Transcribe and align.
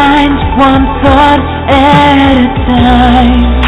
mind 0.00 0.32
one 0.58 0.84
thought 1.02 1.40
at 1.68 2.16
a 2.26 2.46
time. 2.70 3.60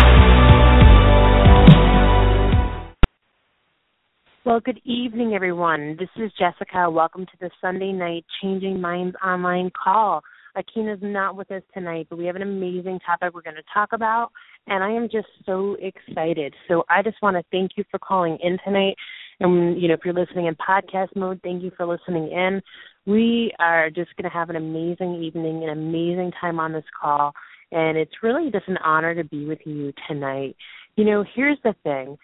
Well, 4.46 4.60
good 4.60 4.80
evening, 4.86 5.34
everyone. 5.34 5.98
This 5.98 6.08
is 6.16 6.32
Jessica. 6.38 6.88
Welcome 6.88 7.26
to 7.26 7.32
the 7.38 7.50
Sunday 7.60 7.92
night 7.92 8.24
Changing 8.40 8.80
Minds 8.80 9.14
online 9.22 9.70
call. 9.84 10.22
Akina's 10.56 11.00
not 11.02 11.36
with 11.36 11.50
us 11.50 11.62
tonight, 11.74 12.06
but 12.08 12.16
we 12.18 12.24
have 12.24 12.36
an 12.36 12.42
amazing 12.42 12.98
topic 13.04 13.34
we're 13.34 13.42
going 13.42 13.56
to 13.56 13.62
talk 13.72 13.90
about, 13.92 14.30
and 14.68 14.82
I 14.82 14.90
am 14.90 15.10
just 15.12 15.28
so 15.44 15.76
excited. 15.80 16.54
So 16.66 16.82
I 16.88 17.02
just 17.02 17.20
want 17.20 17.36
to 17.36 17.42
thank 17.52 17.72
you 17.76 17.84
for 17.90 17.98
calling 17.98 18.38
in 18.42 18.56
tonight. 18.64 18.96
And, 19.40 19.80
you 19.80 19.88
know, 19.88 19.94
if 19.94 20.00
you're 20.04 20.14
listening 20.14 20.46
in 20.46 20.54
podcast 20.54 21.14
mode, 21.14 21.40
thank 21.42 21.62
you 21.62 21.72
for 21.76 21.84
listening 21.86 22.30
in. 22.30 22.62
We 23.06 23.52
are 23.58 23.90
just 23.90 24.14
going 24.16 24.30
to 24.30 24.36
have 24.36 24.50
an 24.50 24.56
amazing 24.56 25.22
evening, 25.22 25.64
an 25.64 25.70
amazing 25.70 26.32
time 26.40 26.60
on 26.60 26.72
this 26.72 26.84
call, 27.00 27.32
and 27.72 27.96
it's 27.96 28.22
really 28.22 28.50
just 28.50 28.68
an 28.68 28.78
honor 28.78 29.14
to 29.14 29.24
be 29.24 29.44
with 29.44 29.60
you 29.64 29.92
tonight. 30.06 30.56
You 30.96 31.04
know, 31.04 31.24
here's 31.34 31.58
the 31.64 31.74
thing. 31.82 32.16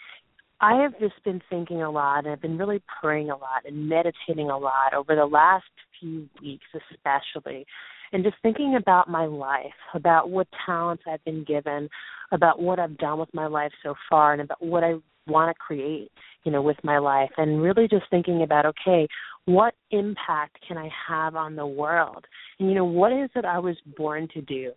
I 0.61 0.83
have 0.83 0.99
just 0.99 1.23
been 1.25 1.41
thinking 1.49 1.83
a 1.83 1.91
lot 1.91 2.25
and 2.25 2.33
I've 2.33 2.43
been 2.43 2.59
really 2.59 2.83
praying 3.01 3.31
a 3.31 3.37
lot 3.37 3.63
and 3.65 3.89
meditating 3.89 4.51
a 4.51 4.59
lot 4.59 4.93
over 4.93 5.15
the 5.15 5.25
last 5.25 5.65
few 6.01 6.29
weeks 6.43 6.67
especially 6.75 7.65
and 8.13 8.25
just 8.25 8.37
thinking 8.43 8.77
about 8.77 9.09
my 9.09 9.27
life, 9.27 9.67
about 9.95 10.31
what 10.31 10.49
talents 10.67 11.05
I've 11.07 11.25
been 11.25 11.45
given, 11.45 11.89
about 12.33 12.61
what 12.61 12.79
I've 12.79 12.97
done 12.99 13.19
with 13.19 13.33
my 13.35 13.47
life 13.47 13.73
so 13.83 13.95
far, 14.09 14.33
and 14.33 14.43
about 14.43 14.63
what 14.63 14.83
I 14.83 14.95
want 15.29 15.55
to 15.55 15.59
create, 15.59 16.11
you 16.45 16.53
know, 16.53 16.63
with 16.63 16.79
my 16.83 16.99
life, 16.99 17.31
and 17.37 17.63
really 17.63 17.89
just 17.89 18.05
thinking 18.11 18.43
about, 18.43 18.67
okay, 18.67 19.07
what 19.45 19.75
impact 19.91 20.59
can 20.67 20.77
I 20.77 20.91
have 21.09 21.37
on 21.37 21.57
the 21.57 21.67
world? 21.67 22.25
And, 22.59 22.69
you 22.69 22.75
know, 22.75 22.85
what 22.85 23.13
is 23.13 23.31
it 23.35 23.45
I 23.45 23.59
was 23.59 23.77
born 23.97 24.29
to 24.35 24.43
do? 24.43 24.73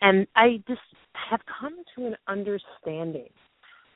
And 0.00 0.26
I 0.34 0.62
just 0.68 0.80
have 1.30 1.40
come 1.60 1.76
to 1.96 2.06
an 2.06 2.16
understanding 2.28 3.28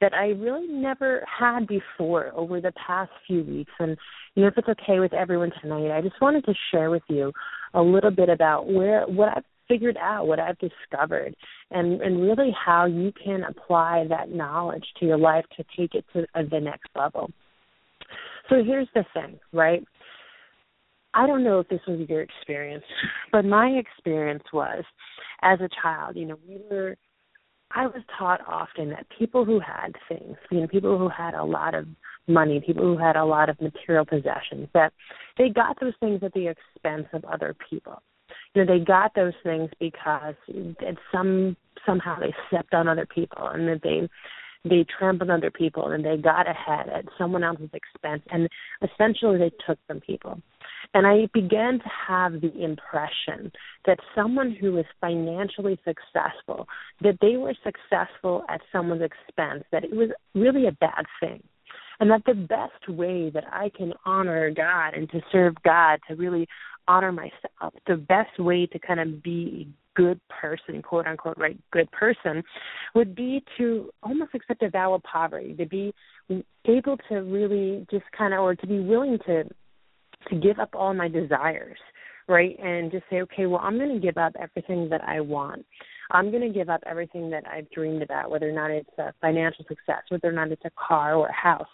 that 0.00 0.14
I 0.14 0.28
really 0.28 0.66
never 0.66 1.24
had 1.26 1.66
before 1.66 2.32
over 2.34 2.60
the 2.60 2.72
past 2.72 3.10
few 3.26 3.44
weeks. 3.44 3.72
And 3.78 3.96
you 4.34 4.42
know, 4.42 4.48
if 4.48 4.56
it's 4.56 4.68
okay 4.68 4.98
with 4.98 5.12
everyone 5.12 5.50
tonight, 5.60 5.94
I 5.94 6.00
just 6.00 6.20
wanted 6.20 6.44
to 6.46 6.54
share 6.70 6.90
with 6.90 7.02
you 7.08 7.32
a 7.74 7.82
little 7.82 8.10
bit 8.10 8.28
about 8.28 8.66
where 8.66 9.02
what 9.02 9.28
I've 9.36 9.44
figured 9.70 9.96
out, 9.96 10.26
what 10.26 10.40
I've 10.40 10.58
discovered, 10.58 11.34
and 11.70 12.00
and 12.02 12.20
really 12.20 12.50
how 12.52 12.86
you 12.86 13.12
can 13.12 13.44
apply 13.44 14.06
that 14.08 14.30
knowledge 14.30 14.84
to 14.98 15.06
your 15.06 15.18
life 15.18 15.44
to 15.56 15.64
take 15.76 15.94
it 15.94 16.04
to 16.12 16.26
uh, 16.34 16.42
the 16.50 16.60
next 16.60 16.88
level. 16.96 17.30
So 18.48 18.64
here's 18.64 18.88
the 18.94 19.04
thing, 19.14 19.38
right? 19.52 19.84
I 21.14 21.26
don't 21.26 21.44
know 21.44 21.60
if 21.60 21.68
this 21.68 21.80
was 21.86 22.06
your 22.08 22.22
experience, 22.22 22.84
but 23.32 23.44
my 23.44 23.68
experience 23.68 24.44
was 24.52 24.84
as 25.42 25.60
a 25.60 25.68
child, 25.82 26.16
you 26.16 26.26
know, 26.26 26.38
we 26.48 26.58
were 26.70 26.96
I 27.72 27.86
was 27.86 28.02
taught 28.18 28.40
often 28.48 28.90
that 28.90 29.06
people 29.16 29.44
who 29.44 29.60
had 29.60 29.94
things, 30.08 30.36
you 30.50 30.60
know, 30.60 30.66
people 30.66 30.98
who 30.98 31.08
had 31.08 31.34
a 31.34 31.44
lot 31.44 31.74
of 31.74 31.86
money, 32.26 32.60
people 32.64 32.82
who 32.82 32.98
had 32.98 33.14
a 33.14 33.24
lot 33.24 33.48
of 33.48 33.60
material 33.60 34.04
possessions, 34.04 34.68
that 34.74 34.92
they 35.38 35.50
got 35.50 35.78
those 35.80 35.92
things 36.00 36.20
at 36.24 36.32
the 36.32 36.48
expense 36.48 37.06
of 37.12 37.24
other 37.24 37.54
people. 37.68 38.02
You 38.54 38.64
know, 38.64 38.78
they 38.78 38.84
got 38.84 39.14
those 39.14 39.34
things 39.42 39.70
because 39.78 40.34
at 40.48 40.96
some 41.12 41.56
somehow 41.86 42.18
they 42.18 42.34
stepped 42.48 42.74
on 42.74 42.88
other 42.88 43.06
people 43.06 43.46
and 43.46 43.68
that 43.68 43.82
they 43.82 44.08
they 44.68 44.84
trampled 44.98 45.30
other 45.30 45.50
people 45.50 45.88
and 45.88 46.04
they 46.04 46.16
got 46.16 46.46
ahead 46.48 46.88
at 46.90 47.06
someone 47.16 47.42
else's 47.42 47.70
expense 47.72 48.22
and 48.30 48.48
essentially 48.82 49.38
they 49.38 49.50
took 49.66 49.78
from 49.86 50.00
people. 50.00 50.40
And 50.92 51.06
I 51.06 51.28
began 51.32 51.78
to 51.78 51.90
have 52.08 52.40
the 52.40 52.52
impression 52.62 53.52
that 53.86 53.98
someone 54.14 54.54
who 54.60 54.72
was 54.72 54.84
financially 55.00 55.78
successful, 55.84 56.66
that 57.00 57.18
they 57.20 57.36
were 57.36 57.54
successful 57.64 58.44
at 58.48 58.60
someone's 58.72 59.02
expense, 59.02 59.64
that 59.72 59.84
it 59.84 59.94
was 59.94 60.10
really 60.34 60.66
a 60.66 60.72
bad 60.72 61.04
thing. 61.20 61.42
And 62.00 62.10
that 62.10 62.22
the 62.26 62.34
best 62.34 62.88
way 62.88 63.30
that 63.30 63.44
I 63.52 63.70
can 63.76 63.92
honor 64.06 64.50
God 64.50 64.94
and 64.94 65.08
to 65.10 65.20
serve 65.30 65.54
God, 65.64 66.00
to 66.08 66.16
really 66.16 66.48
honor 66.88 67.12
myself, 67.12 67.74
the 67.86 67.96
best 67.96 68.38
way 68.38 68.66
to 68.66 68.78
kind 68.78 69.00
of 69.00 69.22
be 69.22 69.68
a 69.68 70.00
good 70.00 70.20
person, 70.28 70.82
quote 70.82 71.06
unquote, 71.06 71.36
right, 71.36 71.58
good 71.72 71.90
person, 71.92 72.42
would 72.94 73.14
be 73.14 73.44
to 73.58 73.90
almost 74.02 74.34
accept 74.34 74.62
a 74.62 74.70
vow 74.70 74.94
of 74.94 75.02
poverty, 75.02 75.54
to 75.54 75.66
be 75.66 75.94
able 76.64 76.96
to 77.08 77.16
really 77.16 77.86
just 77.90 78.04
kind 78.16 78.32
of, 78.32 78.40
or 78.40 78.54
to 78.54 78.66
be 78.66 78.80
willing 78.80 79.18
to 79.26 79.44
to 80.28 80.36
give 80.36 80.58
up 80.58 80.70
all 80.74 80.92
my 80.92 81.08
desires, 81.08 81.78
right? 82.28 82.58
And 82.62 82.90
just 82.90 83.04
say, 83.10 83.22
okay, 83.22 83.46
well, 83.46 83.60
I'm 83.62 83.78
going 83.78 83.94
to 83.94 84.00
give 84.00 84.18
up 84.18 84.34
everything 84.38 84.88
that 84.90 85.02
I 85.02 85.20
want. 85.20 85.64
I'm 86.10 86.30
going 86.30 86.42
to 86.42 86.56
give 86.56 86.68
up 86.68 86.82
everything 86.86 87.30
that 87.30 87.44
I've 87.50 87.70
dreamed 87.70 88.02
about, 88.02 88.30
whether 88.30 88.48
or 88.48 88.52
not 88.52 88.70
it's 88.70 88.90
a 88.98 89.14
financial 89.20 89.64
success, 89.66 90.02
whether 90.08 90.28
or 90.28 90.32
not 90.32 90.50
it's 90.50 90.64
a 90.64 90.70
car 90.70 91.14
or 91.14 91.28
a 91.28 91.32
house. 91.32 91.68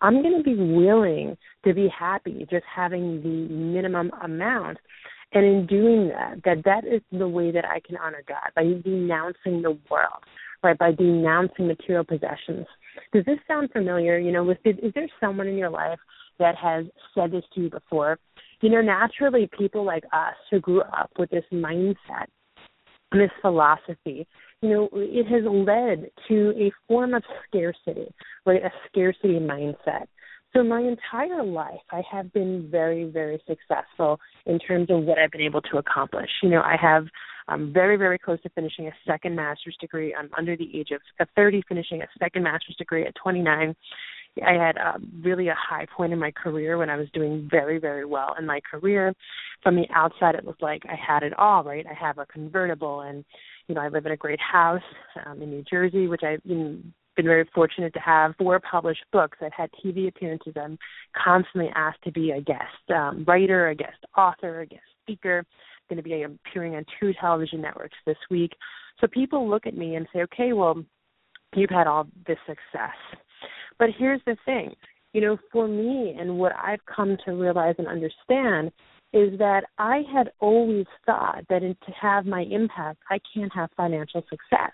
I'm 0.00 0.22
going 0.22 0.36
to 0.36 0.42
be 0.42 0.56
willing 0.56 1.36
to 1.64 1.74
be 1.74 1.88
happy 1.88 2.46
just 2.50 2.64
having 2.74 3.22
the 3.22 3.54
minimum 3.54 4.10
amount. 4.22 4.78
And 5.32 5.44
in 5.44 5.66
doing 5.66 6.08
that, 6.08 6.40
that 6.44 6.64
that 6.64 6.84
is 6.84 7.00
the 7.10 7.26
way 7.26 7.50
that 7.50 7.64
I 7.64 7.80
can 7.80 7.96
honor 7.96 8.22
God 8.26 8.50
by 8.54 8.62
denouncing 8.62 9.62
the 9.62 9.78
world, 9.90 10.22
right? 10.62 10.78
By 10.78 10.92
denouncing 10.92 11.66
material 11.66 12.04
possessions. 12.04 12.66
Does 13.12 13.24
this 13.24 13.38
sound 13.48 13.70
familiar? 13.72 14.18
You 14.18 14.30
know, 14.30 14.48
is 14.50 14.58
there 14.94 15.08
someone 15.20 15.48
in 15.48 15.56
your 15.56 15.70
life 15.70 15.98
that 16.38 16.56
has 16.56 16.84
said 17.14 17.30
this 17.30 17.44
to 17.54 17.62
you 17.62 17.70
before. 17.70 18.18
You 18.60 18.70
know, 18.70 18.80
naturally, 18.80 19.48
people 19.56 19.84
like 19.84 20.04
us 20.12 20.34
who 20.50 20.60
grew 20.60 20.82
up 20.82 21.10
with 21.18 21.30
this 21.30 21.44
mindset 21.52 22.26
this 23.12 23.30
philosophy, 23.40 24.26
you 24.64 24.70
know, 24.70 24.88
it 24.94 25.26
has 25.26 25.42
led 25.44 26.10
to 26.26 26.54
a 26.56 26.72
form 26.88 27.12
of 27.12 27.22
scarcity, 27.46 28.10
right? 28.46 28.62
A 28.64 28.70
scarcity 28.88 29.38
mindset. 29.38 30.06
So 30.56 30.62
my 30.62 30.80
entire 30.80 31.44
life, 31.44 31.82
I 31.90 32.02
have 32.10 32.32
been 32.32 32.68
very, 32.70 33.04
very 33.04 33.42
successful 33.46 34.18
in 34.46 34.58
terms 34.58 34.88
of 34.88 35.02
what 35.02 35.18
I've 35.18 35.30
been 35.30 35.42
able 35.42 35.60
to 35.62 35.76
accomplish. 35.76 36.30
You 36.42 36.48
know, 36.48 36.62
I 36.62 36.76
have 36.80 37.04
I'm 37.46 37.74
very, 37.74 37.98
very 37.98 38.18
close 38.18 38.40
to 38.42 38.48
finishing 38.50 38.86
a 38.86 38.92
second 39.06 39.36
master's 39.36 39.76
degree. 39.78 40.14
I'm 40.14 40.30
under 40.38 40.56
the 40.56 40.78
age 40.78 40.92
of 40.92 41.28
30, 41.36 41.62
finishing 41.68 42.00
a 42.00 42.06
second 42.18 42.42
master's 42.42 42.76
degree 42.76 43.04
at 43.04 43.14
29. 43.22 43.76
I 44.46 44.52
had 44.52 44.78
um, 44.78 45.10
really 45.22 45.48
a 45.48 45.54
high 45.54 45.86
point 45.94 46.12
in 46.12 46.18
my 46.18 46.30
career 46.30 46.78
when 46.78 46.90
I 46.90 46.96
was 46.96 47.08
doing 47.12 47.46
very, 47.50 47.78
very 47.78 48.04
well 48.04 48.34
in 48.38 48.46
my 48.46 48.60
career. 48.68 49.14
From 49.62 49.76
the 49.76 49.86
outside, 49.94 50.34
it 50.34 50.44
looked 50.46 50.62
like 50.62 50.82
I 50.88 50.96
had 50.96 51.22
it 51.22 51.38
all, 51.38 51.62
right? 51.62 51.86
I 51.86 51.94
have 51.94 52.18
a 52.18 52.26
convertible, 52.26 53.02
and 53.02 53.24
you 53.68 53.74
know, 53.74 53.80
I 53.80 53.88
live 53.88 54.06
in 54.06 54.12
a 54.12 54.16
great 54.16 54.40
house 54.40 54.82
um, 55.24 55.42
in 55.42 55.50
New 55.50 55.64
Jersey, 55.68 56.06
which 56.06 56.22
I've 56.22 56.42
been 56.44 56.92
been 57.16 57.26
very 57.26 57.48
fortunate 57.54 57.92
to 57.94 58.00
have 58.00 58.34
four 58.36 58.58
published 58.58 59.04
books. 59.12 59.38
I've 59.40 59.52
had 59.56 59.70
TV 59.84 60.08
appearances. 60.08 60.54
I'm 60.60 60.76
constantly 61.16 61.70
asked 61.76 62.02
to 62.02 62.10
be 62.10 62.32
a 62.32 62.40
guest 62.40 62.90
um, 62.92 63.24
writer, 63.24 63.68
a 63.68 63.74
guest 63.76 63.98
author, 64.18 64.62
a 64.62 64.66
guest 64.66 64.82
speaker. 65.02 65.38
I'm 65.38 65.96
going 65.96 66.02
to 66.02 66.02
be 66.02 66.24
appearing 66.24 66.74
on 66.74 66.84
two 66.98 67.12
television 67.20 67.60
networks 67.60 67.96
this 68.04 68.16
week. 68.30 68.50
So 69.00 69.06
people 69.06 69.48
look 69.48 69.64
at 69.64 69.76
me 69.76 69.94
and 69.94 70.08
say, 70.12 70.22
okay, 70.22 70.54
well, 70.54 70.82
you've 71.54 71.70
had 71.70 71.86
all 71.86 72.08
this 72.26 72.38
success 72.48 72.96
but 73.78 73.88
here's 73.98 74.20
the 74.26 74.36
thing 74.44 74.74
you 75.12 75.20
know, 75.20 75.38
for 75.52 75.68
me 75.68 76.16
and 76.18 76.38
what 76.38 76.52
I've 76.60 76.84
come 76.86 77.16
to 77.24 77.32
realize 77.32 77.76
and 77.78 77.86
understand 77.86 78.72
is 79.14 79.38
that 79.38 79.62
I 79.78 80.02
had 80.12 80.32
always 80.40 80.86
thought 81.06 81.44
that 81.48 81.62
in, 81.62 81.76
to 81.86 81.92
have 81.92 82.26
my 82.26 82.42
impact, 82.50 82.98
I 83.08 83.20
can't 83.32 83.52
have 83.54 83.70
financial 83.76 84.22
success. 84.28 84.72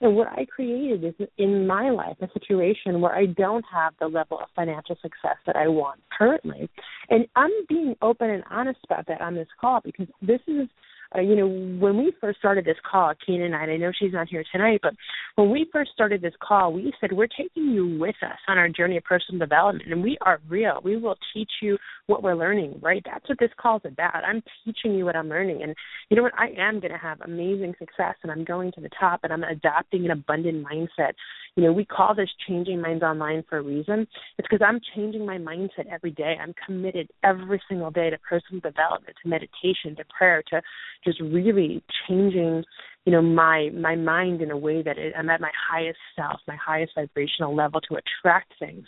And 0.00 0.16
what 0.16 0.26
I 0.26 0.44
created 0.44 1.04
is 1.04 1.28
in 1.38 1.66
my 1.66 1.90
life 1.90 2.16
a 2.20 2.28
situation 2.38 3.00
where 3.00 3.14
I 3.14 3.26
don't 3.26 3.64
have 3.72 3.94
the 3.98 4.08
level 4.08 4.38
of 4.38 4.48
financial 4.54 4.96
success 5.00 5.36
that 5.46 5.56
I 5.56 5.68
want 5.68 6.00
currently. 6.18 6.68
And 7.08 7.26
I'm 7.36 7.52
being 7.68 7.94
open 8.02 8.28
and 8.28 8.42
honest 8.50 8.80
about 8.84 9.06
that 9.06 9.20
on 9.20 9.36
this 9.36 9.48
call 9.58 9.80
because 9.82 10.08
this 10.20 10.40
is 10.48 10.68
uh, 11.14 11.20
you 11.20 11.36
know, 11.36 11.46
when 11.78 11.96
we 11.98 12.12
first 12.20 12.38
started 12.38 12.64
this 12.64 12.76
call, 12.90 13.12
Keen 13.24 13.42
and 13.42 13.54
I, 13.54 13.60
I 13.60 13.76
know 13.76 13.92
she's 13.96 14.12
not 14.12 14.28
here 14.28 14.44
tonight, 14.50 14.80
but 14.82 14.94
when 15.36 15.50
we 15.50 15.66
first 15.72 15.92
started 15.92 16.20
this 16.22 16.34
call, 16.40 16.72
we 16.72 16.92
said 17.00 17.12
we're 17.12 17.26
taking 17.26 17.70
you 17.70 17.98
with 17.98 18.16
us 18.22 18.38
on 18.48 18.58
our 18.58 18.68
journey 18.68 18.96
of 18.96 19.04
personal 19.04 19.38
development, 19.38 19.90
and 19.90 20.02
we 20.02 20.18
are 20.22 20.40
real. 20.48 20.80
We 20.82 20.96
will 20.96 21.16
teach 21.32 21.50
you 21.62 21.78
what 22.06 22.22
we're 22.22 22.34
learning, 22.34 22.78
right? 22.82 23.02
That's 23.04 23.28
what 23.28 23.38
this 23.38 23.50
call 23.60 23.78
is 23.78 23.82
about. 23.84 24.24
I'm 24.24 24.42
teaching 24.64 24.94
you 24.94 25.04
what 25.04 25.16
I'm 25.16 25.28
learning, 25.28 25.62
and 25.62 25.74
you 26.10 26.16
know 26.16 26.22
what? 26.22 26.38
I 26.38 26.48
am 26.58 26.80
going 26.80 26.92
to 26.92 26.98
have 26.98 27.20
amazing 27.20 27.74
success, 27.78 28.14
and 28.22 28.32
I'm 28.32 28.44
going 28.44 28.72
to 28.72 28.80
the 28.80 28.90
top, 28.98 29.20
and 29.22 29.32
I'm 29.32 29.44
adopting 29.44 30.04
an 30.04 30.10
abundant 30.10 30.66
mindset. 30.66 31.12
You 31.56 31.64
know, 31.64 31.72
we 31.72 31.84
call 31.84 32.14
this 32.14 32.28
changing 32.46 32.80
minds 32.80 33.02
online 33.02 33.42
for 33.48 33.58
a 33.58 33.62
reason. 33.62 34.06
It's 34.38 34.48
because 34.48 34.64
I'm 34.66 34.80
changing 34.94 35.24
my 35.24 35.38
mindset 35.38 35.86
every 35.90 36.10
day. 36.10 36.36
I'm 36.40 36.54
committed 36.66 37.08
every 37.24 37.60
single 37.68 37.90
day 37.90 38.10
to 38.10 38.18
personal 38.18 38.60
development, 38.60 39.16
to 39.22 39.28
meditation, 39.28 39.96
to 39.96 40.04
prayer, 40.16 40.42
to 40.50 40.60
just 41.04 41.20
really 41.20 41.82
changing 42.08 42.64
you 43.04 43.12
know 43.12 43.22
my 43.22 43.70
my 43.74 43.94
mind 43.94 44.42
in 44.42 44.50
a 44.50 44.56
way 44.56 44.82
that 44.82 44.98
it, 44.98 45.12
I'm 45.16 45.30
at 45.30 45.40
my 45.40 45.50
highest 45.70 45.98
self, 46.14 46.40
my 46.46 46.56
highest 46.56 46.92
vibrational 46.94 47.54
level 47.54 47.80
to 47.82 47.96
attract 47.96 48.54
things. 48.58 48.86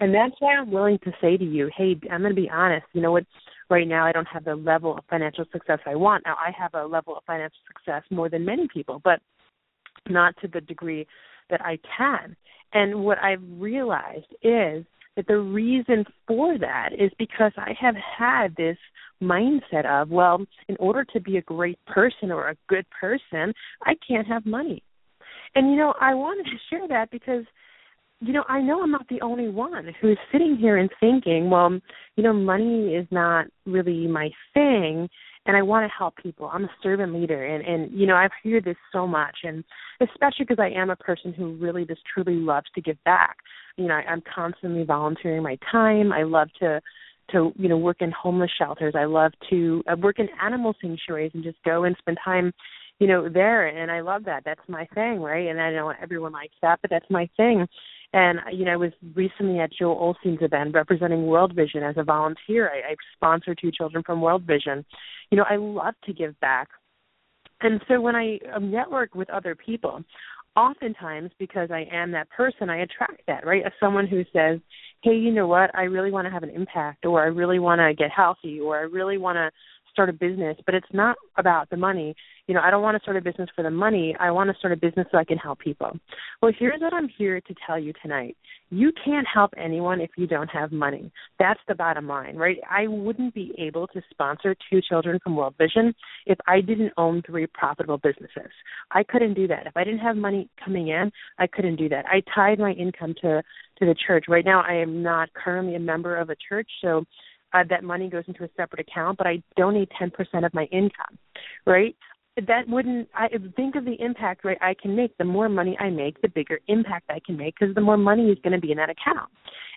And 0.00 0.14
that's 0.14 0.34
why 0.38 0.54
I'm 0.54 0.70
willing 0.70 0.98
to 1.02 1.12
say 1.20 1.36
to 1.36 1.44
you, 1.44 1.68
hey, 1.76 1.96
I'm 2.08 2.20
going 2.20 2.32
to 2.32 2.40
be 2.40 2.48
honest. 2.48 2.86
You 2.92 3.02
know 3.02 3.10
what? 3.10 3.24
right 3.70 3.86
now 3.86 4.06
I 4.06 4.12
don't 4.12 4.28
have 4.28 4.44
the 4.44 4.54
level 4.54 4.96
of 4.96 5.04
financial 5.08 5.44
success 5.52 5.78
I 5.86 5.94
want. 5.94 6.24
Now 6.24 6.34
I 6.34 6.50
have 6.58 6.74
a 6.74 6.86
level 6.86 7.16
of 7.16 7.24
financial 7.26 7.58
success 7.66 8.02
more 8.10 8.28
than 8.28 8.44
many 8.44 8.68
people, 8.72 9.00
but 9.04 9.20
not 10.08 10.34
to 10.40 10.48
the 10.48 10.60
degree 10.60 11.06
that 11.50 11.60
I 11.64 11.78
can. 11.96 12.36
And 12.72 13.04
what 13.04 13.18
I've 13.18 13.42
realized 13.58 14.26
is 14.42 14.84
that 15.18 15.26
the 15.26 15.36
reason 15.36 16.04
for 16.28 16.56
that 16.58 16.90
is 16.96 17.10
because 17.18 17.50
I 17.56 17.74
have 17.78 17.96
had 17.96 18.54
this 18.54 18.78
mindset 19.20 19.84
of, 19.84 20.10
well, 20.10 20.46
in 20.68 20.76
order 20.78 21.04
to 21.12 21.20
be 21.20 21.38
a 21.38 21.42
great 21.42 21.78
person 21.86 22.30
or 22.30 22.50
a 22.50 22.56
good 22.68 22.86
person, 23.00 23.52
I 23.84 23.94
can't 24.06 24.28
have 24.28 24.46
money. 24.46 24.80
And 25.56 25.72
you 25.72 25.76
know, 25.76 25.92
I 26.00 26.14
wanted 26.14 26.44
to 26.44 26.56
share 26.70 26.86
that 26.86 27.10
because 27.10 27.44
you 28.20 28.32
know, 28.32 28.44
I 28.48 28.60
know 28.60 28.82
I'm 28.82 28.90
not 28.90 29.08
the 29.08 29.20
only 29.20 29.48
one 29.48 29.92
who's 30.00 30.18
sitting 30.32 30.56
here 30.56 30.76
and 30.76 30.90
thinking, 30.98 31.50
well, 31.50 31.78
you 32.16 32.22
know, 32.24 32.32
money 32.32 32.94
is 32.94 33.06
not 33.10 33.46
really 33.64 34.06
my 34.08 34.30
thing 34.54 35.08
and 35.46 35.56
I 35.56 35.62
want 35.62 35.90
to 35.90 35.96
help 35.96 36.16
people. 36.16 36.50
I'm 36.52 36.64
a 36.64 36.70
servant 36.82 37.14
leader 37.14 37.44
and 37.44 37.64
and 37.64 37.92
you 37.98 38.06
know, 38.06 38.16
I've 38.16 38.30
heard 38.42 38.64
this 38.64 38.76
so 38.92 39.06
much 39.06 39.38
and 39.44 39.64
especially 40.00 40.46
because 40.46 40.58
I 40.60 40.70
am 40.70 40.90
a 40.90 40.96
person 40.96 41.32
who 41.32 41.54
really 41.56 41.84
just 41.84 42.00
truly 42.12 42.36
loves 42.36 42.66
to 42.74 42.80
give 42.80 43.02
back. 43.04 43.36
You 43.76 43.86
know, 43.86 43.94
I, 43.94 44.10
I'm 44.10 44.22
constantly 44.34 44.84
volunteering 44.84 45.42
my 45.42 45.58
time. 45.70 46.12
I 46.12 46.22
love 46.22 46.48
to 46.60 46.80
to 47.32 47.52
you 47.56 47.68
know 47.68 47.78
work 47.78 47.98
in 48.00 48.10
homeless 48.10 48.50
shelters. 48.58 48.94
I 48.96 49.04
love 49.04 49.32
to 49.50 49.82
uh, 49.90 49.96
work 49.96 50.18
in 50.18 50.28
animal 50.42 50.74
sanctuaries 50.80 51.32
and 51.34 51.44
just 51.44 51.58
go 51.64 51.84
and 51.84 51.96
spend 51.98 52.18
time 52.24 52.52
you 52.98 53.06
know 53.06 53.28
there 53.28 53.66
and 53.66 53.90
I 53.90 54.00
love 54.00 54.24
that. 54.24 54.42
That's 54.44 54.60
my 54.68 54.86
thing, 54.94 55.20
right? 55.20 55.48
And 55.48 55.60
I 55.60 55.70
know 55.70 55.92
everyone 56.00 56.32
likes 56.32 56.54
that, 56.62 56.80
but 56.82 56.90
that's 56.90 57.08
my 57.10 57.28
thing. 57.36 57.66
And 58.12 58.40
you 58.52 58.64
know, 58.64 58.72
I 58.72 58.76
was 58.76 58.92
recently 59.14 59.60
at 59.60 59.70
Joel 59.72 60.14
Osteen's 60.24 60.42
event 60.42 60.74
representing 60.74 61.26
World 61.26 61.54
Vision 61.54 61.82
as 61.82 61.96
a 61.98 62.04
volunteer. 62.04 62.70
I, 62.70 62.92
I 62.92 62.96
sponsor 63.14 63.54
two 63.54 63.70
children 63.70 64.02
from 64.04 64.20
World 64.20 64.44
Vision. 64.44 64.84
You 65.30 65.36
know, 65.36 65.44
I 65.48 65.56
love 65.56 65.94
to 66.04 66.12
give 66.12 66.38
back. 66.40 66.68
And 67.60 67.80
so 67.88 68.00
when 68.00 68.16
I 68.16 68.38
uh, 68.54 68.60
network 68.60 69.14
with 69.14 69.28
other 69.30 69.54
people, 69.54 70.02
oftentimes 70.56 71.30
because 71.38 71.70
I 71.70 71.86
am 71.92 72.12
that 72.12 72.30
person, 72.30 72.70
I 72.70 72.78
attract 72.78 73.22
that, 73.26 73.46
right? 73.46 73.62
As 73.64 73.72
someone 73.78 74.06
who 74.06 74.24
says, 74.32 74.60
"Hey, 75.02 75.16
you 75.16 75.30
know 75.30 75.46
what? 75.46 75.70
I 75.74 75.82
really 75.82 76.10
want 76.10 76.26
to 76.26 76.30
have 76.30 76.42
an 76.42 76.50
impact, 76.50 77.04
or 77.04 77.22
I 77.22 77.26
really 77.26 77.58
want 77.58 77.80
to 77.80 77.94
get 77.94 78.10
healthy, 78.10 78.58
or 78.58 78.78
I 78.78 78.82
really 78.82 79.18
want 79.18 79.36
to 79.36 79.50
start 79.92 80.08
a 80.08 80.12
business, 80.12 80.56
but 80.64 80.74
it's 80.74 80.92
not 80.92 81.16
about 81.36 81.68
the 81.70 81.76
money. 81.76 82.14
You 82.48 82.54
know, 82.54 82.60
I 82.60 82.70
don't 82.70 82.82
want 82.82 82.96
to 82.96 83.02
start 83.02 83.18
a 83.18 83.20
business 83.20 83.50
for 83.54 83.62
the 83.62 83.70
money. 83.70 84.16
I 84.18 84.30
want 84.30 84.50
to 84.50 84.56
start 84.58 84.72
a 84.72 84.76
business 84.76 85.06
so 85.12 85.18
I 85.18 85.24
can 85.24 85.36
help 85.36 85.58
people. 85.58 85.92
Well, 86.40 86.50
here's 86.58 86.80
what 86.80 86.94
I'm 86.94 87.08
here 87.18 87.42
to 87.42 87.54
tell 87.66 87.78
you 87.78 87.92
tonight. 88.02 88.38
You 88.70 88.90
can't 89.04 89.26
help 89.32 89.52
anyone 89.58 90.00
if 90.00 90.10
you 90.16 90.26
don't 90.26 90.48
have 90.48 90.72
money. 90.72 91.12
That's 91.38 91.60
the 91.68 91.74
bottom 91.74 92.08
line, 92.08 92.36
right? 92.36 92.56
I 92.68 92.86
wouldn't 92.86 93.34
be 93.34 93.54
able 93.58 93.86
to 93.88 94.00
sponsor 94.10 94.56
two 94.70 94.80
children 94.80 95.18
from 95.22 95.36
World 95.36 95.56
Vision 95.58 95.94
if 96.24 96.38
I 96.46 96.62
didn't 96.62 96.92
own 96.96 97.22
three 97.26 97.46
profitable 97.46 97.98
businesses. 97.98 98.50
I 98.90 99.02
couldn't 99.02 99.34
do 99.34 99.46
that. 99.48 99.66
If 99.66 99.76
I 99.76 99.84
didn't 99.84 100.00
have 100.00 100.16
money 100.16 100.48
coming 100.64 100.88
in, 100.88 101.12
I 101.38 101.46
couldn't 101.46 101.76
do 101.76 101.90
that. 101.90 102.06
I 102.06 102.22
tied 102.34 102.58
my 102.58 102.72
income 102.72 103.14
to 103.20 103.42
to 103.78 103.86
the 103.86 103.94
church. 104.06 104.24
Right 104.26 104.44
now 104.44 104.64
I 104.66 104.72
am 104.74 105.02
not 105.02 105.32
currently 105.34 105.76
a 105.76 105.80
member 105.80 106.16
of 106.16 106.30
a 106.30 106.36
church, 106.48 106.68
so 106.82 107.04
uh, 107.52 107.64
that 107.70 107.84
money 107.84 108.08
goes 108.08 108.24
into 108.26 108.44
a 108.44 108.48
separate 108.56 108.80
account, 108.80 109.18
but 109.18 109.26
I 109.26 109.42
donate 109.56 109.90
10% 110.00 110.10
of 110.44 110.52
my 110.52 110.64
income, 110.64 111.18
right? 111.66 111.94
That 112.46 112.68
wouldn't, 112.68 113.08
I 113.14 113.28
think 113.56 113.74
of 113.74 113.84
the 113.84 113.96
impact, 114.00 114.44
right, 114.44 114.58
I 114.60 114.74
can 114.80 114.94
make. 114.94 115.16
The 115.18 115.24
more 115.24 115.48
money 115.48 115.76
I 115.78 115.90
make, 115.90 116.20
the 116.22 116.28
bigger 116.28 116.60
impact 116.68 117.10
I 117.10 117.20
can 117.24 117.36
make 117.36 117.54
because 117.58 117.74
the 117.74 117.80
more 117.80 117.96
money 117.96 118.30
is 118.30 118.38
going 118.42 118.52
to 118.52 118.60
be 118.60 118.70
in 118.70 118.78
that 118.78 118.90
account. 118.90 119.30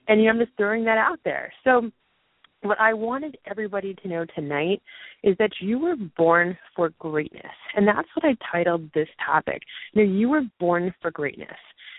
And, 0.08 0.19
you 0.19 0.28
know, 0.28 0.34
I'm 0.34 0.40
just 0.40 0.58
throwing 0.58 0.84
that 0.86 0.98
out 0.98 1.19
there. 1.24 1.52
So, 1.63 1.92
what 2.63 2.80
I 2.80 2.94
wanted 2.94 3.38
everybody 3.50 3.96
to 3.96 4.08
know 4.08 4.25
tonight 4.36 4.84
is 5.24 5.36
that 5.40 5.50
you 5.60 5.80
were 5.80 5.96
born 6.16 6.56
for 6.75 6.90
greatness. 7.00 7.52
And 7.75 7.88
that's 7.88 8.08
what 8.13 8.24
I 8.24 8.38
titled 8.52 8.90
this 8.94 9.08
topic. 9.25 9.63
You 9.94 10.06
know, 10.06 10.13
you 10.13 10.30
were 10.30 10.44
born 10.60 10.94
for 11.02 11.10
greatness. 11.10 11.58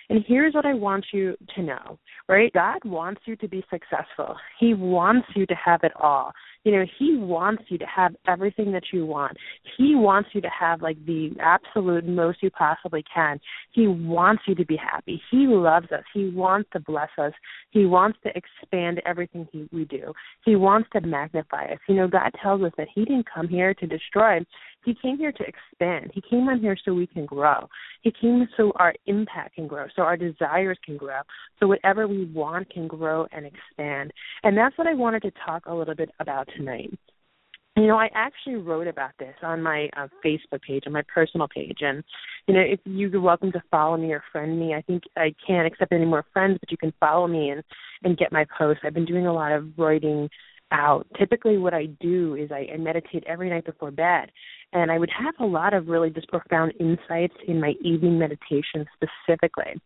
And 0.09 0.25
here's 0.27 0.55
what 0.55 0.67
I 0.67 0.75
want 0.75 1.07
you 1.13 1.37
to 1.55 1.63
know, 1.63 1.99
right? 2.29 2.53
God 2.53 2.85
wants 2.85 3.23
you 3.25 3.35
to 3.37 3.49
be 3.49 3.65
successful. 3.71 4.37
He 4.59 4.75
wants 4.75 5.27
you 5.35 5.47
to 5.47 5.55
have 5.55 5.81
it 5.85 5.93
all. 6.01 6.33
You 6.65 6.73
know, 6.73 6.85
He 6.99 7.17
wants 7.17 7.65
you 7.69 7.79
to 7.79 7.87
have 7.87 8.15
everything 8.27 8.73
that 8.73 8.85
you 8.93 9.07
want. 9.07 9.37
He 9.77 9.95
wants 9.95 10.31
you 10.33 10.41
to 10.41 10.49
have 10.49 10.83
like 10.83 11.05
the 11.07 11.31
absolute 11.41 12.07
most 12.07 12.43
you 12.43 12.51
possibly 12.51 13.05
can. 13.13 13.41
He 13.73 13.87
wants 13.87 14.43
you 14.47 14.55
to 14.55 14.65
be 14.65 14.77
happy. 14.77 15.21
He 15.31 15.47
loves 15.47 15.91
us. 15.93 16.05
He 16.15 16.31
wants 16.31 16.69
to 16.73 16.81
bless 16.81 17.11
us. 17.19 17.33
He 17.71 17.87
wants 17.87 18.19
to 18.25 18.31
expand 18.37 19.03
everything 19.07 19.49
he, 19.53 19.69
we 19.73 19.85
do. 19.85 20.13
He 20.45 20.57
wants 20.57 20.89
to 20.93 21.01
magnify 21.01 21.65
us. 21.73 21.79
You 21.89 21.97
know, 21.97 22.09
God 22.09 22.31
tells 22.43 22.63
us 22.63 22.73
that 22.77 22.89
He 22.95 23.05
didn't 23.05 23.27
come 23.33 23.49
here 23.49 23.75
to 23.75 23.87
destroy. 23.87 24.41
He 24.85 24.95
came 24.95 25.17
here 25.17 25.33
to 25.33 25.45
expand. 25.45 26.11
He 26.13 26.21
came 26.29 26.49
on 26.49 26.61
here 26.61 26.77
so 26.85 26.93
we 26.93 27.07
can 27.07 27.25
grow. 27.25 27.69
He 28.03 28.11
came 28.11 28.49
so 28.57 28.73
our 28.77 28.95
impact 29.07 29.55
can 29.55 29.69
grow, 29.69 29.87
so 29.95 30.03
our 30.03 30.17
desires 30.17 30.79
can 30.85 30.97
grow, 30.97 31.21
so 31.61 31.69
whatever 31.69 32.09
we 32.09 32.25
want 32.27 32.69
can 32.71 32.89
grow 32.89 33.27
and 33.33 33.47
expand. 33.47 34.13
And 34.43 34.57
that's 34.57 34.77
what 34.77 34.89
I 34.89 34.95
wanted 34.95 35.23
to 35.23 35.33
talk 35.47 35.67
a 35.67 35.75
little 35.75 35.95
bit 35.95 36.11
about 36.19 36.49
tonight. 36.57 36.91
You 37.77 37.87
know, 37.87 37.97
I 37.97 38.11
actually 38.15 38.57
wrote 38.57 38.87
about 38.87 39.13
this 39.19 39.35
on 39.43 39.63
my 39.63 39.89
uh, 39.97 40.09
Facebook 40.25 40.61
page, 40.61 40.83
on 40.87 40.93
my 40.93 41.03
personal 41.13 41.49
page, 41.49 41.79
and 41.81 42.05
you 42.47 42.53
know, 42.53 42.61
if 42.61 42.81
you're 42.85 43.19
welcome 43.19 43.51
to 43.53 43.63
follow 43.71 43.97
me 43.97 44.13
or 44.13 44.23
friend 44.31 44.61
me. 44.61 44.75
I 44.75 44.83
think 44.83 45.05
I 45.17 45.35
can't 45.47 45.67
accept 45.67 45.91
any 45.91 46.05
more 46.05 46.25
friends, 46.35 46.59
but 46.61 46.71
you 46.71 46.77
can 46.77 46.93
follow 47.01 47.27
me 47.27 47.49
and 47.49 47.63
and 48.03 48.19
get 48.19 48.31
my 48.31 48.45
posts. 48.59 48.83
I've 48.85 48.93
been 48.93 49.07
doing 49.07 49.27
a 49.27 49.33
lot 49.33 49.53
of 49.53 49.69
writing 49.79 50.29
out. 50.73 51.07
Typically, 51.19 51.59
what 51.59 51.75
I 51.75 51.87
do 52.01 52.35
is 52.35 52.51
I, 52.51 52.67
I 52.75 52.77
meditate 52.79 53.23
every 53.27 53.51
night 53.51 53.65
before 53.65 53.91
bed, 53.91 54.31
and 54.73 54.91
I 54.91 54.99
would 54.99 55.11
have 55.17 55.35
a 55.39 55.45
lot 55.45 55.75
of 55.75 55.87
really 55.87 56.11
just 56.11 56.29
profound 56.29 56.73
insights 56.81 57.35
in 57.47 57.61
my 57.61 57.75
evening 57.83 58.19
meditation 58.19 58.87
specifically. 58.97 59.81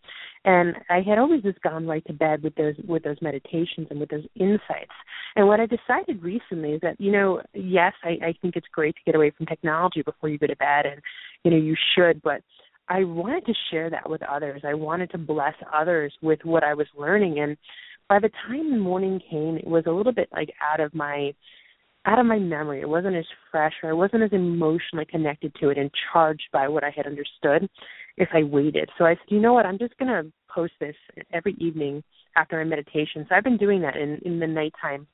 And 0.44 0.76
I 0.88 1.02
had 1.02 1.18
always 1.18 1.42
just 1.42 1.60
gone 1.60 1.86
right 1.86 2.04
to 2.06 2.12
bed 2.12 2.42
with 2.42 2.54
those 2.54 2.74
with 2.86 3.02
those 3.02 3.20
meditations 3.20 3.88
and 3.90 3.98
with 3.98 4.10
those 4.10 4.26
insights. 4.36 4.92
And 5.34 5.46
what 5.48 5.60
I 5.60 5.66
decided 5.66 6.22
recently 6.22 6.72
is 6.72 6.80
that 6.82 7.00
you 7.00 7.12
know, 7.12 7.42
yes, 7.52 7.92
I, 8.04 8.18
I 8.22 8.34
think 8.40 8.56
it's 8.56 8.68
great 8.72 8.94
to 8.94 9.02
get 9.04 9.16
away 9.16 9.32
from 9.36 9.46
technology 9.46 10.02
before 10.02 10.28
you 10.28 10.38
go 10.38 10.46
to 10.46 10.56
bed, 10.56 10.86
and 10.86 11.02
you 11.44 11.50
know 11.50 11.58
you 11.58 11.74
should, 11.94 12.22
but 12.22 12.42
I 12.88 13.02
wanted 13.02 13.44
to 13.46 13.54
share 13.70 13.90
that 13.90 14.08
with 14.08 14.22
others. 14.22 14.62
I 14.64 14.74
wanted 14.74 15.10
to 15.10 15.18
bless 15.18 15.54
others 15.74 16.14
with 16.22 16.38
what 16.44 16.62
I 16.62 16.74
was 16.74 16.86
learning 16.96 17.40
and 17.40 17.56
by 18.08 18.18
the 18.18 18.30
time 18.46 18.70
the 18.70 18.78
morning 18.78 19.20
came, 19.30 19.56
it 19.56 19.66
was 19.66 19.84
a 19.86 19.90
little 19.90 20.12
bit 20.12 20.28
like 20.32 20.50
out 20.60 20.80
of 20.80 20.94
my 20.94 21.32
out 22.06 22.20
of 22.20 22.26
my 22.26 22.38
memory. 22.38 22.80
It 22.80 22.88
wasn't 22.88 23.16
as 23.16 23.24
fresh 23.50 23.72
or 23.82 23.90
I 23.90 23.92
wasn't 23.92 24.22
as 24.22 24.32
emotionally 24.32 25.06
connected 25.06 25.52
to 25.56 25.70
it 25.70 25.78
and 25.78 25.90
charged 26.12 26.48
by 26.52 26.68
what 26.68 26.84
I 26.84 26.90
had 26.94 27.06
understood 27.06 27.68
if 28.16 28.28
I 28.32 28.44
waited. 28.44 28.88
So 28.96 29.04
I 29.04 29.14
said, 29.14 29.26
you 29.28 29.40
know 29.40 29.52
what, 29.52 29.66
I'm 29.66 29.78
just 29.78 29.96
gonna 29.98 30.22
post 30.48 30.74
this 30.80 30.94
every 31.32 31.56
evening 31.58 32.04
after 32.36 32.58
my 32.58 32.64
meditation. 32.64 33.26
So 33.28 33.34
I've 33.34 33.44
been 33.44 33.56
doing 33.56 33.82
that 33.82 33.96
in, 33.96 34.20
in 34.24 34.38
the 34.38 34.46
nighttime. 34.46 35.06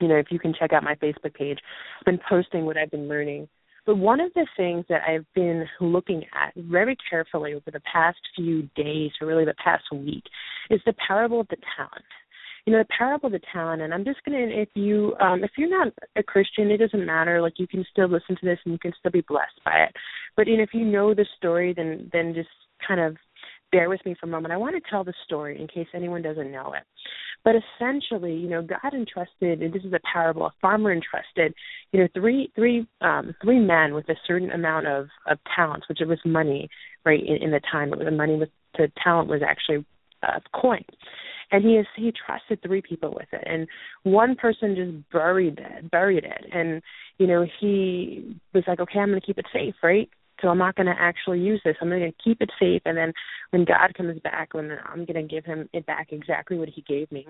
You 0.00 0.08
know, 0.08 0.16
if 0.16 0.26
you 0.30 0.38
can 0.38 0.54
check 0.58 0.72
out 0.72 0.84
my 0.84 0.94
Facebook 0.96 1.34
page, 1.34 1.58
I've 2.00 2.04
been 2.04 2.20
posting 2.28 2.66
what 2.66 2.76
I've 2.76 2.90
been 2.90 3.08
learning. 3.08 3.48
But 3.84 3.96
one 3.96 4.20
of 4.20 4.32
the 4.34 4.46
things 4.56 4.84
that 4.88 5.02
I've 5.08 5.26
been 5.34 5.66
looking 5.80 6.24
at 6.40 6.54
very 6.56 6.96
carefully 7.08 7.54
over 7.54 7.70
the 7.72 7.80
past 7.80 8.18
few 8.36 8.62
days, 8.76 9.10
or 9.20 9.26
really 9.26 9.44
the 9.44 9.54
past 9.62 9.84
week, 9.92 10.24
is 10.70 10.80
the 10.86 10.94
parable 11.06 11.40
of 11.40 11.48
the 11.48 11.56
talent. 11.76 12.04
You 12.64 12.72
know, 12.72 12.78
the 12.78 12.94
parable 12.96 13.26
of 13.26 13.32
the 13.32 13.40
talent, 13.52 13.82
and 13.82 13.92
I'm 13.92 14.04
just 14.04 14.22
gonna 14.24 14.38
if 14.38 14.68
you 14.74 15.16
um 15.20 15.42
if 15.42 15.50
you're 15.58 15.68
not 15.68 15.92
a 16.14 16.22
Christian, 16.22 16.70
it 16.70 16.78
doesn't 16.78 17.04
matter, 17.04 17.42
like 17.42 17.54
you 17.58 17.66
can 17.66 17.84
still 17.90 18.08
listen 18.08 18.36
to 18.36 18.46
this 18.46 18.58
and 18.64 18.72
you 18.72 18.78
can 18.78 18.92
still 18.98 19.10
be 19.10 19.22
blessed 19.22 19.60
by 19.64 19.78
it. 19.88 19.96
But 20.36 20.46
you 20.46 20.56
know, 20.56 20.62
if 20.62 20.72
you 20.72 20.84
know 20.84 21.12
the 21.12 21.26
story 21.36 21.74
then 21.74 22.08
then 22.12 22.34
just 22.34 22.48
kind 22.86 23.00
of 23.00 23.16
bear 23.72 23.88
with 23.88 24.04
me 24.06 24.14
for 24.20 24.26
a 24.26 24.28
moment. 24.28 24.52
I 24.52 24.58
want 24.58 24.76
to 24.76 24.90
tell 24.90 25.02
the 25.02 25.14
story 25.24 25.60
in 25.60 25.66
case 25.66 25.88
anyone 25.94 26.22
doesn't 26.22 26.52
know 26.52 26.74
it. 26.74 26.84
But 27.44 27.54
essentially, 27.56 28.34
you 28.34 28.48
know, 28.48 28.62
God 28.62 28.94
entrusted, 28.94 29.62
and 29.62 29.72
this 29.72 29.82
is 29.82 29.92
a 29.92 30.00
parable. 30.12 30.46
A 30.46 30.52
farmer 30.60 30.92
entrusted, 30.92 31.54
you 31.90 32.00
know, 32.00 32.08
three 32.14 32.52
three 32.54 32.86
um, 33.00 33.34
three 33.42 33.58
men 33.58 33.94
with 33.94 34.08
a 34.08 34.14
certain 34.26 34.52
amount 34.52 34.86
of 34.86 35.08
of 35.26 35.38
talents, 35.56 35.88
which 35.88 36.00
it 36.00 36.06
was 36.06 36.20
money, 36.24 36.68
right? 37.04 37.20
In, 37.20 37.36
in 37.42 37.50
the 37.50 37.60
time, 37.72 37.92
it 37.92 37.98
was 37.98 38.04
the 38.04 38.12
money 38.12 38.36
was 38.36 38.48
the 38.78 38.92
talent 39.02 39.28
was 39.28 39.40
actually 39.46 39.84
uh, 40.22 40.38
coin. 40.54 40.84
And 41.50 41.64
he 41.64 41.72
is 41.72 41.86
he 41.96 42.12
trusted 42.12 42.62
three 42.62 42.80
people 42.80 43.10
with 43.10 43.28
it, 43.32 43.42
and 43.44 43.66
one 44.04 44.36
person 44.36 44.76
just 44.76 45.10
buried 45.10 45.58
it, 45.58 45.90
buried 45.90 46.24
it, 46.24 46.46
and 46.52 46.80
you 47.18 47.26
know 47.26 47.44
he 47.60 48.36
was 48.54 48.64
like, 48.66 48.80
okay, 48.80 49.00
I'm 49.00 49.08
going 49.08 49.20
to 49.20 49.26
keep 49.26 49.38
it 49.38 49.46
safe, 49.52 49.74
right? 49.82 50.08
So 50.42 50.48
I'm 50.48 50.58
not 50.58 50.74
going 50.74 50.86
to 50.86 50.94
actually 50.98 51.40
use 51.40 51.62
this. 51.64 51.76
I'm 51.80 51.88
going 51.88 52.02
to 52.02 52.22
keep 52.22 52.42
it 52.42 52.50
safe, 52.60 52.82
and 52.84 52.96
then 52.96 53.12
when 53.50 53.64
God 53.64 53.94
comes 53.96 54.20
back, 54.20 54.52
when 54.52 54.76
I'm 54.84 55.06
going 55.06 55.26
to 55.26 55.34
give 55.34 55.44
him 55.44 55.68
it 55.72 55.86
back 55.86 56.08
exactly 56.10 56.58
what 56.58 56.68
He 56.68 56.82
gave 56.82 57.10
me. 57.10 57.26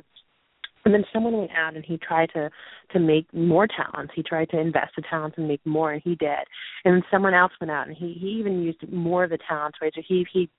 And 0.85 0.92
then 0.92 1.04
someone 1.12 1.37
went 1.37 1.52
out 1.52 1.76
and 1.76 1.85
he 1.85 1.97
tried 1.97 2.31
to 2.35 2.50
to 2.92 2.99
make 2.99 3.33
more 3.33 3.69
talents. 3.69 4.12
He 4.16 4.23
tried 4.23 4.50
to 4.50 4.59
invest 4.59 4.92
the 4.97 5.02
talents 5.09 5.38
and 5.38 5.47
make 5.47 5.64
more, 5.64 5.92
and 5.92 6.02
he 6.02 6.16
did. 6.16 6.45
And 6.85 6.95
then 6.95 7.02
someone 7.11 7.35
else 7.35 7.52
went 7.61 7.71
out 7.71 7.87
and 7.87 7.97
he 7.97 8.16
he 8.19 8.28
even 8.40 8.62
used 8.62 8.90
more 8.92 9.25
of 9.25 9.31
the 9.31 9.38
talents, 9.49 9.78
right? 9.81 9.92
So 9.95 10.02
he 10.07 10.26
he 10.33 10.50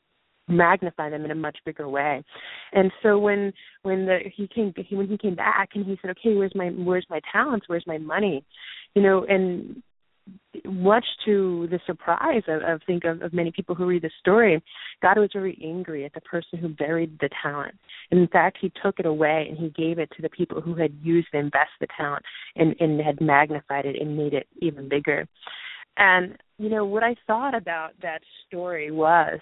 magnify 0.47 1.09
them 1.09 1.25
in 1.25 1.31
a 1.31 1.35
much 1.35 1.57
bigger 1.65 1.87
way. 1.87 2.23
And 2.73 2.91
so 3.01 3.17
when 3.17 3.53
when 3.83 4.05
the 4.05 4.19
he 4.33 4.47
came 4.47 4.73
he, 4.77 4.95
when 4.95 5.07
he 5.07 5.17
came 5.17 5.35
back 5.35 5.71
and 5.75 5.85
he 5.85 5.97
said, 6.01 6.11
"Okay, 6.11 6.35
where's 6.35 6.55
my 6.55 6.69
where's 6.69 7.05
my 7.09 7.19
talents? 7.31 7.67
Where's 7.67 7.87
my 7.87 7.97
money?" 7.97 8.45
You 8.95 9.01
know, 9.01 9.25
and 9.27 9.81
much 10.65 11.05
to 11.25 11.67
the 11.71 11.79
surprise 11.85 12.43
of, 12.47 12.61
of 12.61 12.81
think 12.85 13.03
of, 13.03 13.21
of 13.21 13.33
many 13.33 13.51
people 13.51 13.75
who 13.75 13.85
read 13.85 14.03
the 14.03 14.11
story, 14.19 14.61
God 15.01 15.17
was 15.17 15.29
very 15.33 15.59
angry 15.63 16.05
at 16.05 16.13
the 16.13 16.21
person 16.21 16.59
who 16.59 16.69
buried 16.69 17.17
the 17.19 17.29
talent. 17.41 17.75
And 18.11 18.19
in 18.19 18.27
fact, 18.27 18.57
He 18.61 18.71
took 18.81 18.99
it 18.99 19.05
away 19.05 19.47
and 19.49 19.57
He 19.57 19.69
gave 19.69 19.99
it 19.99 20.09
to 20.15 20.21
the 20.21 20.29
people 20.29 20.61
who 20.61 20.75
had 20.75 20.93
used 21.01 21.27
and 21.33 21.45
invested 21.45 21.69
the 21.81 21.87
talent 21.97 22.23
and, 22.55 22.75
and 22.79 23.01
had 23.01 23.19
magnified 23.21 23.85
it 23.85 24.01
and 24.01 24.17
made 24.17 24.33
it 24.33 24.47
even 24.61 24.87
bigger. 24.87 25.27
And 25.97 26.37
you 26.57 26.69
know 26.69 26.85
what 26.85 27.03
I 27.03 27.15
thought 27.27 27.55
about 27.55 27.91
that 28.01 28.21
story 28.47 28.91
was 28.91 29.39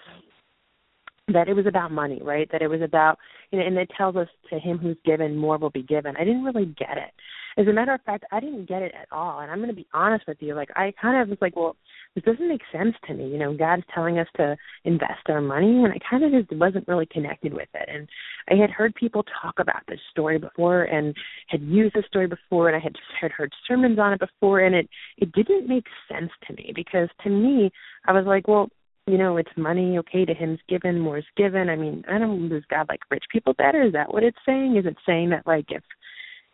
that 1.28 1.48
it 1.48 1.54
was 1.54 1.66
about 1.66 1.92
money, 1.92 2.20
right? 2.22 2.48
That 2.52 2.62
it 2.62 2.68
was 2.68 2.82
about, 2.82 3.18
you 3.50 3.58
know, 3.58 3.66
and 3.66 3.76
it 3.76 3.90
tells 3.96 4.16
us 4.16 4.28
to 4.50 4.58
him 4.58 4.78
who's 4.78 4.96
given, 5.04 5.36
more 5.36 5.56
will 5.56 5.70
be 5.70 5.82
given. 5.82 6.16
I 6.16 6.24
didn't 6.24 6.44
really 6.44 6.66
get 6.66 6.98
it. 6.98 7.12
As 7.58 7.66
a 7.66 7.72
matter 7.72 7.92
of 7.92 8.00
fact, 8.02 8.24
I 8.32 8.40
didn't 8.40 8.68
get 8.68 8.82
it 8.82 8.92
at 9.00 9.08
all. 9.12 9.40
And 9.40 9.50
I'm 9.50 9.58
going 9.58 9.68
to 9.68 9.74
be 9.74 9.86
honest 9.92 10.24
with 10.26 10.38
you. 10.40 10.54
Like, 10.54 10.70
I 10.76 10.92
kind 11.00 11.20
of 11.20 11.28
was 11.28 11.38
like, 11.40 11.56
well, 11.56 11.76
this 12.14 12.24
doesn't 12.24 12.48
make 12.48 12.62
sense 12.72 12.94
to 13.06 13.14
me. 13.14 13.28
You 13.28 13.38
know, 13.38 13.56
God's 13.56 13.84
telling 13.94 14.18
us 14.18 14.28
to 14.36 14.56
invest 14.84 15.28
our 15.28 15.40
money, 15.40 15.82
and 15.84 15.92
I 15.92 15.98
kind 16.08 16.24
of 16.24 16.32
just 16.32 16.58
wasn't 16.58 16.88
really 16.88 17.06
connected 17.06 17.52
with 17.54 17.68
it. 17.74 17.88
And 17.88 18.08
I 18.50 18.60
had 18.60 18.70
heard 18.70 18.94
people 18.94 19.24
talk 19.42 19.54
about 19.58 19.82
this 19.88 20.00
story 20.10 20.38
before 20.38 20.84
and 20.84 21.14
had 21.48 21.62
used 21.62 21.94
this 21.94 22.06
story 22.06 22.26
before, 22.26 22.68
and 22.68 22.76
I 22.76 22.80
had 22.80 22.96
had 23.20 23.32
heard 23.32 23.52
sermons 23.66 23.98
on 23.98 24.12
it 24.12 24.20
before, 24.20 24.60
and 24.60 24.74
it 24.74 24.88
it 25.16 25.32
didn't 25.32 25.68
make 25.68 25.86
sense 26.10 26.30
to 26.46 26.54
me 26.54 26.72
because 26.74 27.08
to 27.24 27.30
me, 27.30 27.70
I 28.06 28.12
was 28.12 28.26
like, 28.26 28.46
well, 28.46 28.68
you 29.06 29.18
know, 29.18 29.36
it's 29.36 29.50
money, 29.56 29.98
okay, 29.98 30.24
to 30.24 30.34
him's 30.34 30.60
given, 30.68 31.00
more 31.00 31.18
is 31.18 31.24
given. 31.36 31.68
I 31.68 31.76
mean, 31.76 32.04
I 32.08 32.18
don't 32.18 32.48
does 32.48 32.62
God 32.70 32.86
like 32.88 33.00
rich 33.10 33.24
people 33.32 33.54
better? 33.54 33.82
Is 33.82 33.92
that 33.94 34.12
what 34.12 34.22
it's 34.22 34.38
saying? 34.46 34.76
Is 34.76 34.86
it 34.86 34.96
saying 35.06 35.30
that 35.30 35.46
like 35.46 35.66
if 35.70 35.82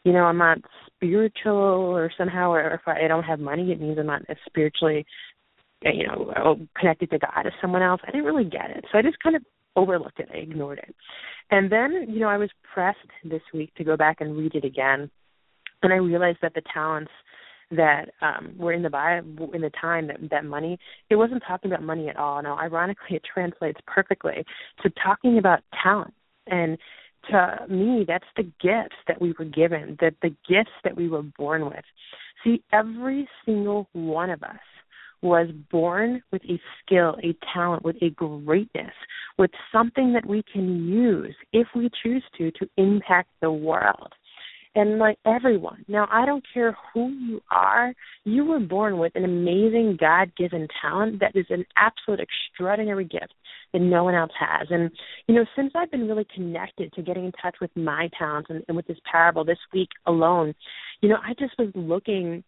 you 0.05 0.13
know, 0.13 0.25
I'm 0.25 0.39
not 0.39 0.59
spiritual 0.95 1.53
or 1.53 2.11
somehow 2.17 2.51
or 2.51 2.75
if 2.75 2.81
I 2.87 3.07
don't 3.09 3.25
have 3.25 3.41
money 3.41 3.73
it 3.73 3.81
means 3.81 3.99
I'm 3.99 4.07
not 4.07 4.23
as 4.29 4.37
spiritually 4.47 5.07
you 5.83 6.07
know, 6.07 6.59
connected 6.77 7.11
to 7.11 7.19
God 7.19 7.47
as 7.47 7.53
someone 7.61 7.83
else. 7.83 8.01
I 8.07 8.11
didn't 8.11 8.27
really 8.27 8.49
get 8.49 8.71
it. 8.71 8.85
So 8.91 8.99
I 8.99 9.03
just 9.03 9.21
kind 9.21 9.37
of 9.37 9.43
overlooked 9.77 10.19
it. 10.19 10.29
I 10.33 10.39
ignored 10.39 10.79
it. 10.79 10.95
And 11.51 11.71
then, 11.71 12.07
you 12.09 12.21
know, 12.21 12.29
I 12.29 12.37
was 12.37 12.51
pressed 12.75 12.99
this 13.25 13.43
week 13.55 13.73
to 13.77 13.85
go 13.85 13.97
back 13.97 14.21
and 14.21 14.37
read 14.37 14.55
it 14.55 14.65
again. 14.65 15.11
And 15.83 15.93
I 15.93 15.97
realized 15.97 16.39
that 16.43 16.55
the 16.55 16.63
talents 16.73 17.13
that 17.71 18.07
um 18.23 18.55
were 18.57 18.73
in 18.73 18.83
the 18.83 18.89
Bible 18.89 19.51
in 19.53 19.61
the 19.61 19.71
time 19.79 20.07
that 20.07 20.17
that 20.31 20.43
money 20.43 20.79
it 21.11 21.17
wasn't 21.17 21.43
talking 21.47 21.71
about 21.71 21.85
money 21.85 22.09
at 22.09 22.17
all. 22.17 22.43
Now 22.43 22.59
ironically 22.59 23.17
it 23.17 23.23
translates 23.31 23.79
perfectly 23.87 24.43
to 24.83 24.91
talking 25.05 25.37
about 25.37 25.61
talent. 25.83 26.15
And 26.47 26.79
to 27.31 27.67
me 27.69 28.05
that's 28.07 28.25
the 28.37 28.45
gifts 28.61 28.97
that 29.07 29.21
we 29.21 29.35
were 29.39 29.45
given, 29.45 29.97
that 30.01 30.15
the 30.23 30.35
gifts 30.49 30.73
that 30.85 30.97
we 30.97 31.09
were 31.09 31.23
born 31.23 31.67
with. 31.67 31.85
See, 32.45 32.63
every 32.73 33.29
single 33.45 33.89
one 33.93 34.31
of 34.31 34.43
us 34.43 34.59
was 35.21 35.49
born 35.71 36.23
with 36.31 36.43
a 36.45 36.61
skill, 36.81 37.17
a 37.25 37.35
talent, 37.53 37.85
with 37.85 37.97
a 38.03 38.11
greatness, 38.11 38.93
with 39.37 39.51
something 39.73 40.13
that 40.13 40.27
we 40.27 40.43
can 40.53 40.87
use 40.87 41.35
if 41.53 41.67
we 41.75 41.91
choose 42.03 42.23
to 42.37 42.51
to 42.53 42.69
impact 42.77 43.31
the 43.41 43.51
world 43.51 44.13
and 44.75 44.99
like 44.99 45.19
everyone. 45.27 45.85
Now, 45.89 46.09
I 46.11 46.27
don't 46.27 46.45
care 46.53 46.77
who 46.93 47.09
you 47.09 47.41
are, 47.51 47.93
you 48.25 48.45
were 48.45 48.61
born 48.61 48.99
with 48.99 49.13
an 49.15 49.25
amazing 49.25 49.97
God 50.01 50.33
given 50.37 50.69
talent 50.81 51.21
that 51.21 51.35
is 51.35 51.47
an 51.51 51.65
absolute 51.77 52.21
extraordinary 52.21 53.05
gift 53.05 53.35
that 53.73 53.81
no 53.81 54.05
one 54.05 54.15
else 54.15 54.33
has. 54.39 54.69
And, 54.71 54.91
you 55.27 55.35
know, 55.35 55.45
since 55.57 55.73
I've 55.75 55.91
been 55.91 56.09
really 56.09 56.27
connected 56.35 56.93
to 56.95 57.03
getting 57.03 57.27
in 57.27 57.33
touch 57.33 57.57
with 57.61 57.71
my 57.77 58.09
talents 58.19 58.51
and, 58.51 58.63
and 58.69 58.77
with 58.77 58.87
this 58.87 58.99
parable 59.11 59.45
this 59.45 59.59
week 59.73 59.91
alone, 60.07 60.55
you 61.01 61.09
know, 61.09 61.19
I 61.25 61.35
just 61.39 61.55
was 61.59 61.71
looking 61.75 62.45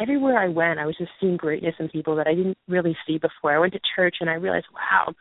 everywhere 0.00 0.38
I 0.38 0.48
went, 0.48 0.78
I 0.78 0.86
was 0.86 0.96
just 0.96 1.10
seeing 1.20 1.36
greatness 1.36 1.74
in 1.78 1.88
people 1.88 2.16
that 2.16 2.26
I 2.26 2.34
didn't 2.34 2.56
really 2.68 2.96
see 3.06 3.18
before. 3.18 3.54
I 3.54 3.58
went 3.58 3.74
to 3.74 3.80
church 3.94 4.16
and 4.20 4.30
I 4.30 4.34
realized, 4.34 4.66
wow, 4.72 5.12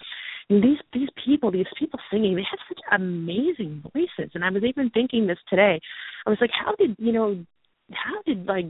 these 0.50 0.78
these 0.94 1.10
people, 1.24 1.52
these 1.52 1.66
people 1.78 2.00
singing, 2.12 2.36
they 2.36 2.46
have 2.50 2.60
such 2.68 2.80
amazing 2.92 3.84
voices. 3.94 4.32
And 4.34 4.44
I 4.44 4.50
was 4.50 4.64
even 4.64 4.90
thinking 4.90 5.28
this 5.28 5.40
today. 5.50 5.80
I 6.26 6.30
was 6.30 6.40
like, 6.42 6.52
how 6.52 6.76
did 6.76 6.96
you 7.00 7.12
know? 7.12 7.46
How 7.94 8.22
did 8.26 8.46
like 8.46 8.68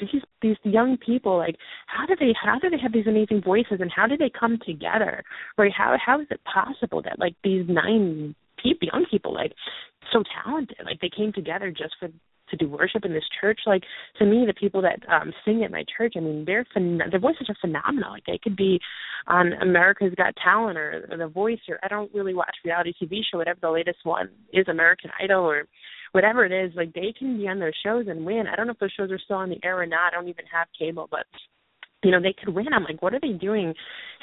these 0.00 0.22
these 0.40 0.56
young 0.64 0.96
people 0.96 1.38
like 1.38 1.56
how 1.86 2.06
do 2.06 2.14
they 2.18 2.34
how 2.40 2.58
do 2.58 2.70
they 2.70 2.78
have 2.78 2.92
these 2.92 3.06
amazing 3.06 3.40
voices 3.40 3.78
and 3.80 3.90
how 3.94 4.06
do 4.06 4.16
they 4.16 4.30
come 4.30 4.58
together 4.66 5.22
right 5.58 5.72
how 5.72 5.96
how 6.04 6.20
is 6.20 6.26
it 6.30 6.40
possible 6.44 7.02
that 7.02 7.18
like 7.18 7.34
these 7.44 7.64
nine 7.68 8.34
people 8.60 8.88
young 8.92 9.04
people 9.10 9.32
like 9.32 9.52
so 10.12 10.22
talented 10.44 10.76
like 10.84 11.00
they 11.00 11.10
came 11.14 11.32
together 11.32 11.70
just 11.70 11.94
for 12.00 12.08
to 12.52 12.56
do 12.56 12.68
worship 12.68 13.04
in 13.04 13.12
this 13.12 13.24
church. 13.40 13.60
Like 13.66 13.82
to 14.18 14.24
me, 14.24 14.44
the 14.46 14.54
people 14.54 14.80
that 14.82 15.00
um 15.12 15.32
sing 15.44 15.64
at 15.64 15.72
my 15.72 15.84
church, 15.96 16.14
I 16.16 16.20
mean, 16.20 16.44
their 16.44 16.64
phen- 16.76 17.10
their 17.10 17.20
voices 17.20 17.48
are 17.48 17.56
phenomenal. 17.60 18.12
Like 18.12 18.24
they 18.26 18.38
could 18.42 18.56
be 18.56 18.78
on 19.26 19.52
America's 19.54 20.14
Got 20.16 20.34
Talent 20.42 20.78
or, 20.78 21.08
or 21.10 21.16
The 21.16 21.28
Voice, 21.28 21.60
or 21.68 21.78
I 21.82 21.88
don't 21.88 22.12
really 22.14 22.34
watch 22.34 22.54
reality 22.64 22.92
TV 23.02 23.20
show, 23.30 23.38
whatever 23.38 23.58
the 23.60 23.70
latest 23.70 23.98
one 24.04 24.30
is, 24.52 24.68
American 24.68 25.10
Idol 25.20 25.42
or 25.42 25.66
whatever 26.12 26.44
it 26.44 26.52
is. 26.52 26.72
Like 26.76 26.92
they 26.92 27.12
can 27.18 27.36
be 27.36 27.48
on 27.48 27.58
those 27.58 27.72
shows 27.84 28.06
and 28.08 28.24
win. 28.24 28.44
I 28.46 28.56
don't 28.56 28.66
know 28.66 28.72
if 28.72 28.78
those 28.78 28.92
shows 28.96 29.10
are 29.10 29.18
still 29.18 29.36
on 29.36 29.50
the 29.50 29.60
air 29.64 29.80
or 29.80 29.86
not. 29.86 30.12
I 30.12 30.16
don't 30.16 30.28
even 30.28 30.46
have 30.52 30.68
cable, 30.78 31.08
but 31.10 31.26
you 32.02 32.10
know 32.10 32.20
they 32.20 32.34
could 32.38 32.54
win. 32.54 32.72
I'm 32.72 32.84
like 32.84 33.02
what 33.02 33.14
are 33.14 33.20
they 33.20 33.32
doing 33.32 33.74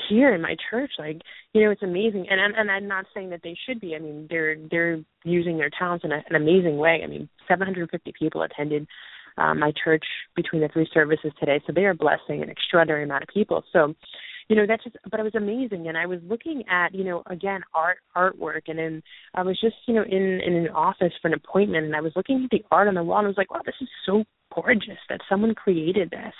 here 0.09 0.33
in 0.33 0.41
my 0.41 0.55
church? 0.69 0.91
Like 0.97 1.21
you 1.53 1.63
know 1.63 1.71
it's 1.71 1.83
amazing. 1.83 2.27
And 2.29 2.39
and, 2.39 2.55
and 2.55 2.71
i'm 2.71 2.87
not 2.87 3.05
saying 3.13 3.29
that 3.31 3.41
they 3.43 3.57
should 3.65 3.79
be. 3.79 3.95
I 3.95 3.99
mean 3.99 4.27
they're 4.29 4.55
they're 4.69 4.99
using 5.23 5.57
their 5.57 5.69
talents 5.77 6.05
in 6.05 6.11
a, 6.11 6.21
an 6.29 6.35
amazing 6.35 6.77
way. 6.77 7.01
I 7.03 7.07
mean 7.07 7.29
750 7.47 8.13
people 8.17 8.43
attended 8.43 8.87
um, 9.37 9.59
my 9.59 9.71
church 9.83 10.03
between 10.35 10.61
the 10.61 10.67
three 10.67 10.89
services 10.93 11.31
today. 11.39 11.61
So 11.65 11.73
they 11.73 11.85
are 11.85 11.93
blessing 11.93 12.43
an 12.43 12.49
extraordinary 12.49 13.03
amount 13.03 13.23
of 13.23 13.29
people. 13.29 13.63
So 13.71 13.93
you 14.49 14.55
know 14.55 14.65
that's 14.67 14.83
just 14.83 14.97
but 15.09 15.19
it 15.19 15.23
was 15.23 15.35
amazing. 15.35 15.87
And 15.87 15.97
i 15.97 16.05
was 16.05 16.19
looking 16.23 16.63
at 16.69 16.93
you 16.93 17.03
know 17.03 17.23
again 17.27 17.61
art 17.73 17.99
artwork. 18.15 18.63
And 18.67 18.79
then 18.79 19.03
i 19.35 19.41
was 19.41 19.59
just 19.61 19.75
you 19.87 19.93
know 19.93 20.03
in 20.03 20.41
in 20.45 20.53
an 20.55 20.69
office 20.69 21.13
for 21.21 21.27
an 21.27 21.33
appointment. 21.33 21.85
And 21.85 21.95
i 21.95 22.01
was 22.01 22.13
looking 22.15 22.43
at 22.43 22.49
the 22.49 22.65
art 22.71 22.87
on 22.87 22.95
the 22.95 23.03
wall. 23.03 23.19
And 23.19 23.27
i 23.27 23.29
was 23.29 23.37
like 23.37 23.51
wow 23.51 23.61
this 23.65 23.75
is 23.81 23.89
so 24.05 24.23
gorgeous 24.53 24.97
that 25.09 25.21
someone 25.29 25.53
created 25.53 26.09
this 26.09 26.33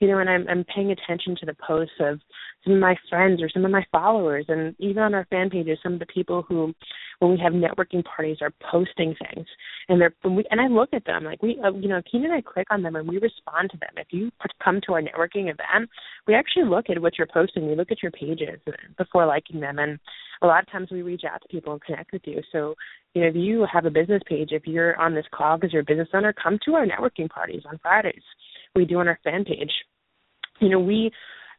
you 0.00 0.08
know 0.08 0.18
and 0.18 0.28
i'm 0.28 0.46
i'm 0.48 0.64
paying 0.64 0.90
attention 0.90 1.36
to 1.38 1.46
the 1.46 1.56
posts 1.66 1.94
of 2.00 2.18
some 2.64 2.74
of 2.74 2.80
my 2.80 2.94
friends 3.08 3.40
or 3.42 3.48
some 3.48 3.64
of 3.64 3.70
my 3.70 3.84
followers 3.92 4.44
and 4.48 4.74
even 4.78 5.02
on 5.02 5.14
our 5.14 5.26
fan 5.26 5.48
pages 5.48 5.78
some 5.82 5.94
of 5.94 5.98
the 5.98 6.06
people 6.06 6.42
who 6.42 6.74
when 7.20 7.30
we 7.30 7.38
have 7.38 7.52
networking 7.52 8.04
parties 8.04 8.38
are 8.40 8.52
posting 8.70 9.14
things 9.14 9.46
and 9.88 10.00
they're 10.00 10.14
and, 10.24 10.36
we, 10.36 10.44
and 10.50 10.60
i 10.60 10.66
look 10.66 10.90
at 10.92 11.04
them 11.04 11.24
like 11.24 11.42
we 11.42 11.60
uh, 11.64 11.72
you 11.72 11.88
know 11.88 12.00
keen 12.10 12.24
and 12.24 12.32
i 12.32 12.40
click 12.40 12.66
on 12.70 12.82
them 12.82 12.96
and 12.96 13.06
we 13.06 13.18
respond 13.18 13.70
to 13.70 13.78
them 13.78 13.90
if 13.96 14.06
you 14.10 14.30
come 14.62 14.80
to 14.84 14.94
our 14.94 15.02
networking 15.02 15.44
event 15.44 15.88
we 16.26 16.34
actually 16.34 16.64
look 16.64 16.90
at 16.90 17.00
what 17.00 17.16
you're 17.16 17.28
posting 17.32 17.68
we 17.68 17.76
look 17.76 17.90
at 17.90 18.02
your 18.02 18.12
pages 18.12 18.60
before 18.98 19.26
liking 19.26 19.60
them 19.60 19.78
and 19.78 19.98
a 20.42 20.46
lot 20.46 20.62
of 20.62 20.72
times 20.72 20.88
we 20.90 21.02
reach 21.02 21.22
out 21.30 21.40
to 21.42 21.48
people 21.48 21.72
and 21.72 21.82
connect 21.82 22.12
with 22.12 22.22
you 22.24 22.40
so 22.52 22.74
you 23.14 23.22
know, 23.22 23.28
if 23.28 23.34
you 23.34 23.66
have 23.72 23.86
a 23.86 23.90
business 23.90 24.22
page, 24.28 24.50
if 24.52 24.66
you're 24.66 24.96
on 24.96 25.14
this 25.14 25.24
call 25.34 25.56
because 25.56 25.72
you're 25.72 25.82
a 25.82 25.84
business 25.84 26.08
owner, 26.14 26.32
come 26.32 26.58
to 26.64 26.74
our 26.74 26.86
networking 26.86 27.28
parties 27.28 27.62
on 27.68 27.78
Fridays. 27.82 28.22
We 28.76 28.84
do 28.84 28.98
on 28.98 29.08
our 29.08 29.18
fan 29.24 29.44
page. 29.44 29.72
You 30.60 30.68
know, 30.68 30.80
we 30.80 31.10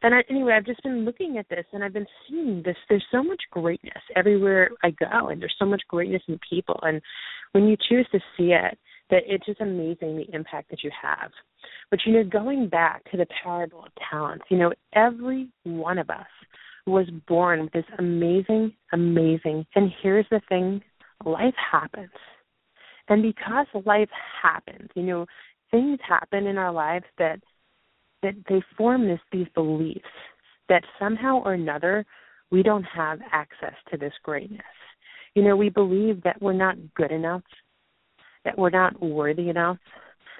and 0.02 0.14
I, 0.14 0.22
anyway, 0.28 0.54
I've 0.54 0.66
just 0.66 0.82
been 0.82 1.04
looking 1.04 1.38
at 1.38 1.48
this 1.48 1.64
and 1.72 1.84
I've 1.84 1.92
been 1.92 2.06
seeing 2.28 2.62
this. 2.64 2.76
There's 2.88 3.04
so 3.12 3.22
much 3.22 3.40
greatness 3.50 4.02
everywhere 4.16 4.70
I 4.82 4.90
go, 4.90 5.28
and 5.28 5.40
there's 5.40 5.54
so 5.58 5.64
much 5.64 5.82
greatness 5.88 6.22
in 6.26 6.40
people. 6.48 6.78
And 6.82 7.00
when 7.52 7.68
you 7.68 7.76
choose 7.88 8.06
to 8.10 8.18
see 8.36 8.52
it, 8.52 8.78
that 9.10 9.22
it's 9.26 9.46
just 9.46 9.60
amazing 9.60 10.16
the 10.16 10.26
impact 10.34 10.70
that 10.70 10.82
you 10.82 10.90
have. 11.00 11.30
But 11.90 12.00
you 12.04 12.14
know, 12.14 12.24
going 12.24 12.68
back 12.68 13.08
to 13.10 13.16
the 13.16 13.26
parable 13.42 13.84
of 13.84 13.92
talents, 14.10 14.44
you 14.50 14.58
know, 14.58 14.72
every 14.94 15.48
one 15.64 15.98
of 15.98 16.10
us 16.10 16.26
was 16.86 17.08
born 17.28 17.62
with 17.62 17.72
this 17.72 17.84
amazing, 17.98 18.72
amazing. 18.92 19.66
And 19.76 19.92
here's 20.02 20.26
the 20.30 20.40
thing 20.48 20.82
life 21.24 21.54
happens. 21.70 22.10
And 23.08 23.22
because 23.22 23.66
life 23.84 24.08
happens, 24.42 24.88
you 24.94 25.02
know, 25.02 25.26
things 25.70 25.98
happen 26.06 26.46
in 26.46 26.56
our 26.56 26.72
lives 26.72 27.04
that 27.18 27.40
that 28.22 28.34
they 28.48 28.62
form 28.76 29.08
this 29.08 29.20
these 29.30 29.48
beliefs 29.54 30.00
that 30.68 30.84
somehow 30.98 31.42
or 31.44 31.54
another 31.54 32.04
we 32.50 32.62
don't 32.62 32.84
have 32.84 33.20
access 33.32 33.74
to 33.90 33.96
this 33.96 34.12
greatness. 34.22 34.60
You 35.34 35.42
know, 35.42 35.56
we 35.56 35.70
believe 35.70 36.22
that 36.22 36.40
we're 36.42 36.52
not 36.52 36.76
good 36.94 37.10
enough, 37.10 37.42
that 38.44 38.58
we're 38.58 38.70
not 38.70 39.00
worthy 39.02 39.48
enough, 39.48 39.78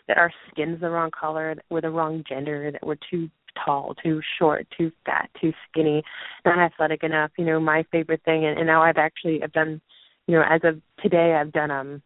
that 0.06 0.18
our 0.18 0.30
skin's 0.50 0.80
the 0.80 0.90
wrong 0.90 1.10
color, 1.10 1.54
that 1.54 1.64
we're 1.70 1.80
the 1.80 1.90
wrong 1.90 2.22
gender, 2.28 2.70
that 2.70 2.86
we're 2.86 2.98
too 3.10 3.30
tall, 3.64 3.94
too 4.02 4.20
short, 4.38 4.66
too 4.76 4.92
fat, 5.06 5.30
too 5.40 5.52
skinny, 5.68 6.02
not 6.44 6.58
athletic 6.58 7.02
enough. 7.02 7.30
You 7.38 7.46
know, 7.46 7.60
my 7.60 7.84
favorite 7.90 8.22
thing, 8.24 8.44
and, 8.44 8.58
and 8.58 8.66
now 8.66 8.82
I've 8.82 8.98
actually 8.98 9.42
I've 9.42 9.52
done 9.52 9.80
you 10.26 10.36
know, 10.36 10.44
as 10.48 10.60
of 10.64 10.80
today, 11.02 11.34
I've 11.34 11.52
done 11.52 11.70
um 11.70 12.02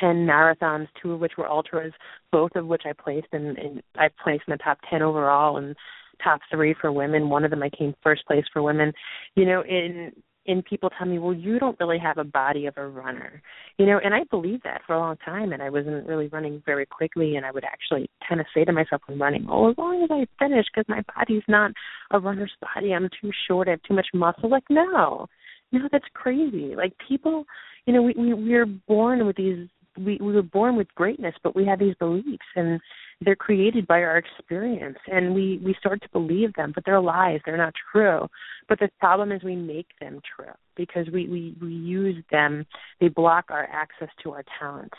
ten 0.00 0.26
marathons, 0.26 0.88
two 1.02 1.12
of 1.12 1.20
which 1.20 1.32
were 1.36 1.48
ultras, 1.48 1.92
both 2.32 2.52
of 2.54 2.66
which 2.66 2.82
I 2.84 2.92
placed 2.92 3.28
in, 3.32 3.56
in 3.56 3.82
I 3.96 4.08
placed 4.22 4.44
in 4.46 4.52
the 4.52 4.58
top 4.58 4.78
ten 4.88 5.02
overall 5.02 5.56
and 5.56 5.74
top 6.22 6.40
three 6.50 6.74
for 6.80 6.92
women. 6.92 7.30
One 7.30 7.44
of 7.44 7.50
them 7.50 7.62
I 7.62 7.70
came 7.70 7.94
first 8.02 8.26
place 8.26 8.44
for 8.52 8.62
women. 8.62 8.92
You 9.36 9.46
know, 9.46 9.62
in 9.62 10.12
and 10.46 10.64
people 10.64 10.90
tell 10.90 11.06
me, 11.06 11.18
well, 11.18 11.34
you 11.34 11.58
don't 11.58 11.78
really 11.78 11.98
have 11.98 12.18
a 12.18 12.24
body 12.24 12.66
of 12.66 12.74
a 12.76 12.86
runner, 12.86 13.42
you 13.78 13.86
know, 13.86 14.00
and 14.02 14.14
I 14.14 14.20
believed 14.30 14.62
that 14.64 14.80
for 14.86 14.94
a 14.94 14.98
long 14.98 15.16
time, 15.18 15.52
and 15.52 15.62
I 15.62 15.68
wasn't 15.68 16.06
really 16.06 16.28
running 16.28 16.62
very 16.64 16.86
quickly, 16.86 17.36
and 17.36 17.44
I 17.44 17.50
would 17.50 17.64
actually 17.64 18.08
kind 18.26 18.40
of 18.40 18.46
say 18.54 18.64
to 18.64 18.72
myself 18.72 19.02
when 19.06 19.18
running, 19.18 19.46
oh, 19.50 19.70
as 19.70 19.78
long 19.78 20.02
as 20.02 20.10
I 20.10 20.26
finish, 20.42 20.66
because 20.72 20.88
my 20.88 21.02
body's 21.14 21.42
not 21.46 21.72
a 22.10 22.18
runner's 22.18 22.52
body, 22.74 22.94
I'm 22.94 23.08
too 23.20 23.30
short, 23.46 23.68
I 23.68 23.72
have 23.72 23.82
too 23.82 23.94
much 23.94 24.08
muscle. 24.14 24.50
Like, 24.50 24.64
no, 24.70 25.26
no, 25.72 25.88
that's 25.92 26.04
crazy. 26.14 26.74
Like 26.74 26.94
people, 27.06 27.44
you 27.90 27.96
know, 27.96 28.02
we 28.02 28.14
we 28.16 28.32
we're 28.32 28.66
born 28.66 29.26
with 29.26 29.34
these 29.34 29.66
we 29.98 30.16
we 30.20 30.32
were 30.32 30.42
born 30.42 30.76
with 30.76 30.86
greatness, 30.94 31.34
but 31.42 31.56
we 31.56 31.66
have 31.66 31.80
these 31.80 31.96
beliefs, 31.96 32.46
and 32.54 32.80
they're 33.20 33.34
created 33.34 33.84
by 33.88 34.00
our 34.02 34.16
experience, 34.16 34.98
and 35.10 35.34
we 35.34 35.60
we 35.64 35.74
start 35.80 36.00
to 36.02 36.08
believe 36.10 36.54
them, 36.54 36.70
but 36.72 36.84
they're 36.86 37.00
lies. 37.00 37.40
They're 37.44 37.56
not 37.56 37.74
true. 37.90 38.28
But 38.68 38.78
the 38.78 38.90
problem 39.00 39.32
is 39.32 39.42
we 39.42 39.56
make 39.56 39.88
them 40.00 40.20
true 40.36 40.52
because 40.76 41.08
we 41.12 41.26
we 41.26 41.56
we 41.60 41.74
use 41.74 42.22
them. 42.30 42.64
They 43.00 43.08
block 43.08 43.46
our 43.48 43.64
access 43.64 44.10
to 44.22 44.30
our 44.34 44.44
talents. 44.60 44.96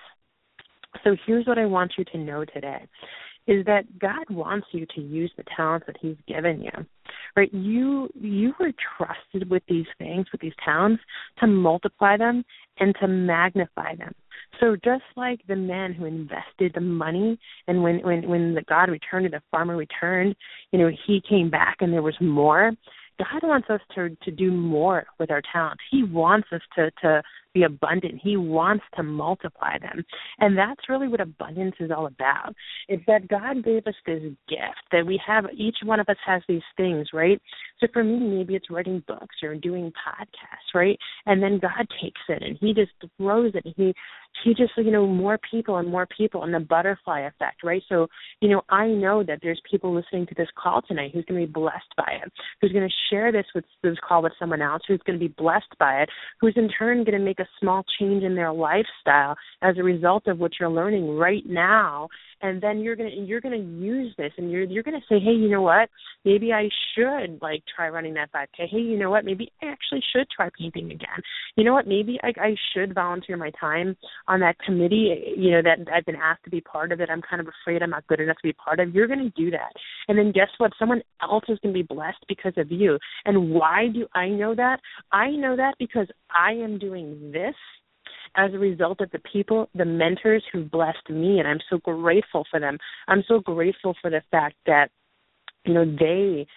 So 1.05 1.15
here's 1.25 1.48
what 1.48 1.57
I 1.57 1.65
want 1.67 1.93
you 1.98 2.03
to 2.12 2.17
know 2.17 2.43
today 2.43 2.86
is 3.48 3.65
that 3.65 4.00
God 4.00 4.29
wants 4.29 4.67
you 4.71 4.86
to 4.95 5.01
use 5.01 5.31
the 5.38 5.43
talents 5.55 5.88
that 5.88 5.98
He's 6.00 6.17
given 6.27 6.62
you. 6.62 6.86
Right? 7.36 7.53
You 7.53 8.10
you 8.19 8.53
were 8.60 8.71
trusted 8.98 9.50
with 9.50 9.63
these 9.67 9.86
things, 9.98 10.27
with 10.31 10.41
these 10.41 10.53
talents, 10.63 11.01
to 11.39 11.48
multiply 11.48 12.17
them 12.17 12.43
and 12.79 12.95
to 13.01 13.07
magnify 13.07 13.95
them. 13.95 14.13
So 14.60 14.75
just 14.75 15.03
like 15.15 15.41
the 15.48 15.55
man 15.55 15.93
who 15.93 16.05
invested 16.05 16.74
the 16.74 16.81
money 16.81 17.39
and 17.67 17.83
when 17.83 18.00
when 18.00 18.27
when 18.27 18.53
the 18.53 18.63
God 18.63 18.89
returned 18.89 19.25
and 19.25 19.33
the 19.33 19.41
farmer 19.50 19.75
returned, 19.75 20.36
you 20.71 20.79
know, 20.79 20.91
he 21.07 21.21
came 21.27 21.50
back 21.50 21.77
and 21.79 21.91
there 21.91 22.01
was 22.01 22.17
more. 22.21 22.71
God 23.19 23.48
wants 23.48 23.69
us 23.69 23.81
to 23.95 24.15
to 24.24 24.31
do 24.31 24.51
more 24.51 25.05
with 25.19 25.31
our 25.31 25.41
talents. 25.51 25.83
He 25.89 26.03
wants 26.03 26.48
us 26.51 26.62
to 26.75 26.91
to 27.01 27.24
be 27.53 27.63
abundant. 27.63 28.20
He 28.22 28.38
wants 28.38 28.84
to 28.96 29.03
multiply 29.03 29.77
them. 29.77 30.03
And 30.39 30.58
that's 30.58 30.89
really 30.89 31.08
what 31.08 31.22
abundance 31.22 31.75
is 31.79 31.91
all 31.91 32.08
about. 32.08 32.53
It's 32.88 33.03
that 33.08 33.27
God 33.27 33.63
gave 33.63 33.88
us 33.88 33.96
this 34.05 34.24
gift 34.48 34.84
that 34.91 35.05
we 35.05 35.20
have 35.25 35.46
each 35.55 35.77
one 35.84 36.00
of 36.00 36.10
us 36.10 36.17
has 36.25 36.41
these 36.48 36.62
things, 36.77 37.08
right? 37.13 37.41
So 37.79 37.88
for 37.91 38.03
me 38.03 38.20
maybe 38.20 38.55
it's 38.55 38.70
writing 38.70 39.03
books 39.08 39.36
or 39.43 39.55
doing 39.55 39.91
podcasts, 39.91 40.74
right? 40.74 40.98
And 41.25 41.41
then 41.41 41.60
God 41.60 41.88
takes 42.01 42.22
it 42.29 42.43
and 42.43 42.58
he 42.60 42.74
just 42.74 42.91
throws 43.17 43.53
it. 43.55 43.65
And 43.65 43.74
he 43.77 43.93
he 44.43 44.53
just 44.53 44.71
you 44.77 44.91
know 44.91 45.05
more 45.05 45.39
people 45.50 45.77
and 45.77 45.89
more 45.89 46.07
people 46.17 46.43
and 46.43 46.53
the 46.53 46.59
butterfly 46.59 47.21
effect 47.21 47.63
right? 47.63 47.83
So 47.89 48.07
you 48.39 48.50
know 48.50 48.61
i 48.69 48.88
know 48.88 49.23
that 49.23 49.39
there's 49.41 49.61
people 49.69 49.93
listening 49.93 50.25
to 50.27 50.35
this 50.35 50.50
call 50.61 50.81
tonight 50.81 51.11
who's 51.13 51.25
going 51.25 51.39
to 51.39 51.47
be 51.47 51.51
blessed 51.51 51.93
by 51.97 52.17
it 52.23 52.31
who's 52.59 52.71
going 52.71 52.88
to 52.88 52.95
share 53.09 53.31
this 53.31 53.45
with 53.53 53.65
this 53.83 53.97
call 54.07 54.23
with 54.23 54.33
someone 54.39 54.61
else 54.61 54.81
who's 54.88 55.01
going 55.05 55.19
to 55.19 55.27
be 55.27 55.33
blessed 55.38 55.77
by 55.79 56.01
it 56.01 56.09
who's 56.39 56.53
in 56.55 56.69
turn 56.69 57.03
going 57.03 57.17
to 57.17 57.25
make 57.25 57.39
a 57.39 57.47
small 57.59 57.83
change 58.00 58.23
in 58.23 58.35
their 58.35 58.51
lifestyle 58.51 59.35
as 59.61 59.77
a 59.77 59.83
result 59.83 60.27
of 60.27 60.39
what 60.39 60.51
you're 60.59 60.69
learning 60.69 61.17
right 61.17 61.43
now. 61.47 62.07
And 62.43 62.61
then 62.61 62.79
you're 62.79 62.95
going 62.95 63.11
to 63.11 63.15
you're 63.15 63.41
going 63.41 63.59
to 63.59 63.85
use 63.85 64.15
this 64.17 64.31
and 64.38 64.50
you're 64.51 64.63
you're 64.63 64.81
going 64.81 65.00
to 65.00 65.05
say 65.07 65.19
hey 65.19 65.31
you 65.31 65.47
know 65.47 65.61
what? 65.61 65.89
Maybe 66.25 66.51
i 66.51 66.69
should 66.95 67.39
like 67.39 67.63
try 67.75 67.89
running 67.89 68.15
that 68.15 68.31
5k 68.31 68.67
hey 68.69 68.79
you 68.79 68.97
know 68.97 69.11
what? 69.11 69.25
Maybe 69.25 69.51
i 69.61 69.67
actually 69.67 70.01
should 70.11 70.27
try 70.35 70.50
painting 70.57 70.85
again. 70.85 71.21
You 71.55 71.63
know 71.63 71.73
what? 71.73 71.88
Maybe 71.88 72.19
i 72.23 72.31
i 72.41 72.55
should 72.73 72.95
volunteer 72.95 73.38
my 73.38 73.51
time 73.59 73.95
on 74.31 74.39
that 74.39 74.57
committee 74.59 75.35
you 75.38 75.51
know 75.51 75.61
that 75.61 75.77
i've 75.93 76.05
been 76.05 76.15
asked 76.15 76.43
to 76.43 76.50
be 76.50 76.61
part 76.61 76.91
of 76.91 77.01
it 77.01 77.09
i'm 77.09 77.21
kind 77.21 77.41
of 77.41 77.47
afraid 77.47 77.83
i'm 77.83 77.89
not 77.89 78.05
good 78.07 78.19
enough 78.19 78.38
to 78.38 78.47
be 78.47 78.53
part 78.53 78.79
of 78.79 78.91
you're 78.93 79.07
going 79.07 79.19
to 79.19 79.41
do 79.41 79.51
that. 79.51 79.71
And 80.07 80.17
then 80.17 80.31
guess 80.31 80.50
what? 80.57 80.71
Someone 80.77 81.01
else 81.21 81.43
is 81.47 81.59
going 81.59 81.73
to 81.73 81.79
be 81.79 81.95
blessed 81.95 82.23
because 82.27 82.53
of 82.57 82.71
you. 82.71 82.97
And 83.25 83.51
why 83.51 83.88
do 83.93 84.07
i 84.13 84.27
know 84.27 84.55
that? 84.55 84.79
I 85.11 85.31
know 85.31 85.55
that 85.55 85.75
because 85.79 86.07
i 86.35 86.51
am 86.51 86.77
doing 86.77 87.31
this 87.31 87.55
as 88.35 88.53
a 88.53 88.57
result 88.57 89.01
of 89.01 89.11
the 89.11 89.19
people, 89.31 89.69
the 89.75 89.85
mentors 89.85 90.43
who 90.53 90.63
blessed 90.63 91.09
me, 91.09 91.39
and 91.39 91.47
I'm 91.47 91.59
so 91.69 91.77
grateful 91.79 92.45
for 92.50 92.59
them. 92.59 92.77
I'm 93.09 93.23
so 93.27 93.39
grateful 93.39 93.93
for 94.01 94.09
the 94.09 94.21
fact 94.31 94.55
that, 94.67 94.89
you 95.65 95.73
know, 95.73 95.85
they 95.85 96.47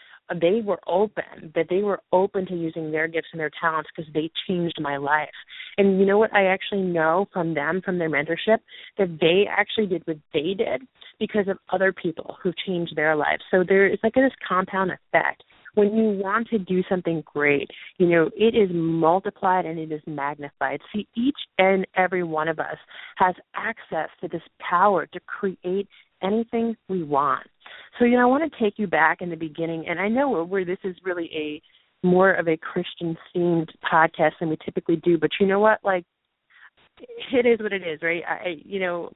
they 0.41 0.63
were 0.65 0.81
open 0.87 1.53
that 1.55 1.67
they 1.69 1.83
were 1.83 2.01
open 2.13 2.47
to 2.47 2.55
using 2.55 2.91
their 2.91 3.09
gifts 3.09 3.29
and 3.33 3.41
their 3.41 3.51
talents 3.61 3.91
because 3.95 4.11
they 4.15 4.31
changed 4.49 4.79
my 4.81 4.97
life. 4.97 5.29
And 5.77 5.99
you 5.99 6.07
know 6.07 6.19
what 6.19 6.33
i 6.33 6.47
actually 6.47 6.83
know 6.83 7.27
from 7.33 7.55
them 7.55 7.83
from 7.85 7.99
their 7.99 8.11
mentorship? 8.11 8.59
That 8.99 9.19
they 9.21 9.45
actually 9.51 9.87
did 9.87 10.03
what 10.07 10.19
they 10.33 10.55
did 10.55 10.83
because 11.19 11.49
of 11.49 11.59
other 11.71 11.93
people 11.93 12.37
who 12.43 12.53
changed 12.67 12.97
their 12.97 13.17
lives. 13.17 13.43
So 13.51 13.65
there 13.67 13.87
is 13.87 13.99
like 14.03 14.15
this 14.15 14.33
compound 14.47 14.91
effect. 14.91 15.43
When 15.75 15.97
you 15.97 16.11
want 16.23 16.49
to 16.49 16.59
do 16.59 16.85
something 16.89 17.25
great, 17.27 17.69
you 17.99 18.07
know, 18.07 18.31
it 18.37 18.55
is 18.55 18.71
multiplied 18.73 19.67
and 19.67 19.79
it 19.79 19.91
is 19.91 20.03
magnified. 20.07 20.81
See, 20.95 21.09
each 21.17 21.39
and 21.59 21.85
every 21.97 22.23
one 22.23 22.47
of 22.47 22.61
us 22.61 22.77
has 23.17 23.35
access 23.57 24.09
to 24.21 24.29
this 24.29 24.43
power 24.61 25.07
to 25.07 25.21
create 25.21 25.89
anything 26.25 26.77
we 26.89 27.03
want. 27.03 27.47
So, 27.99 28.05
you 28.05 28.13
know, 28.13 28.23
I 28.23 28.27
want 28.27 28.51
to 28.51 28.59
take 28.63 28.79
you 28.79 28.87
back 28.87 29.21
in 29.21 29.31
the 29.31 29.37
beginning, 29.37 29.87
and 29.89 30.01
I 30.01 30.09
know 30.09 30.45
where 30.45 30.65
this 30.65 30.79
is 30.85 30.97
really 31.05 31.31
a 31.35 31.63
more 32.07 32.33
of 32.35 32.49
a 32.49 32.57
Christian 32.57 33.17
themed 33.35 33.69
podcast 33.91 34.33
than 34.41 34.51
we 34.51 34.59
typically 34.65 34.97
do, 34.97 35.19
but 35.19 35.31
you 35.41 35.47
know 35.47 35.61
what? 35.61 35.79
Like, 35.83 36.05
it 37.33 37.47
is 37.47 37.61
what 37.61 37.73
it 37.73 37.83
is, 37.83 38.01
right? 38.03 38.23
I, 38.29 38.57
you 38.65 38.81
know, 38.81 39.11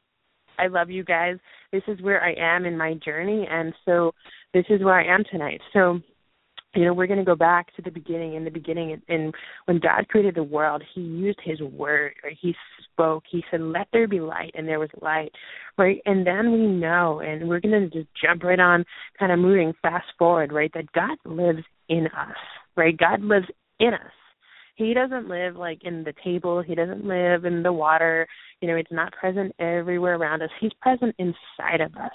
I 0.59 0.67
love 0.67 0.91
you 0.91 1.05
guys. 1.05 1.37
This 1.73 1.83
is 1.87 2.01
where 2.03 2.23
I 2.23 2.35
am 2.39 2.65
in 2.65 2.77
my 2.77 2.95
journey, 2.95 3.47
and 3.51 3.73
so 3.85 4.13
this 4.55 4.65
is 4.71 4.83
where 4.83 4.99
I 4.99 5.15
am 5.15 5.23
tonight. 5.31 5.61
So, 5.73 6.01
you 6.75 6.85
know 6.85 6.93
we're 6.93 7.07
going 7.07 7.19
to 7.19 7.25
go 7.25 7.35
back 7.35 7.75
to 7.75 7.83
the 7.83 7.91
beginning 7.91 8.35
in 8.35 8.45
the 8.45 8.51
beginning 8.51 9.01
and 9.09 9.35
when 9.65 9.79
god 9.79 10.07
created 10.09 10.35
the 10.35 10.43
world 10.43 10.83
he 10.95 11.01
used 11.01 11.39
his 11.43 11.61
word 11.61 12.13
or 12.23 12.31
he 12.41 12.55
spoke. 12.93 13.25
He 13.31 13.45
said 13.51 13.61
let 13.61 13.87
there 13.93 14.09
be 14.09 14.21
light 14.21 14.51
and 14.55 14.67
there 14.67 14.81
was 14.81 14.91
light 15.01 15.31
right? 15.77 16.01
And 16.05 16.27
then 16.27 16.53
we 16.53 16.67
know 16.67 17.21
and 17.21 17.49
we're 17.49 17.61
going 17.61 17.89
to 17.89 17.97
just 17.97 18.09
jump 18.21 18.43
right 18.43 18.59
on 18.59 18.85
kind 19.19 19.33
of 19.33 19.39
moving 19.39 19.73
fast 19.83 20.07
forward 20.19 20.53
right 20.53 20.71
that 20.75 20.93
god 20.93 21.17
lives 21.25 21.63
in 21.89 22.07
us 22.09 22.37
right? 22.79 22.97
God 22.97 23.23
lives 23.23 23.47
in 23.81 23.93
us. 23.93 24.13
He 24.77 24.95
doesn't 24.95 25.29
live 25.29 25.57
like 25.57 25.83
in 25.83 26.05
the 26.05 26.15
table. 26.25 26.63
He 26.63 26.77
doesn't 26.77 27.05
live 27.05 27.45
in 27.45 27.65
the 27.65 27.73
water 27.73 28.27
you 28.61 28.69
know 28.69 28.77
it's 28.77 28.93
not 28.93 29.13
present 29.13 29.55
everywhere 29.59 30.17
around 30.17 30.43
us. 30.43 30.51
He's 30.61 30.73
present 30.81 31.15
inside 31.19 31.81
of 31.81 31.95
us. 31.97 32.13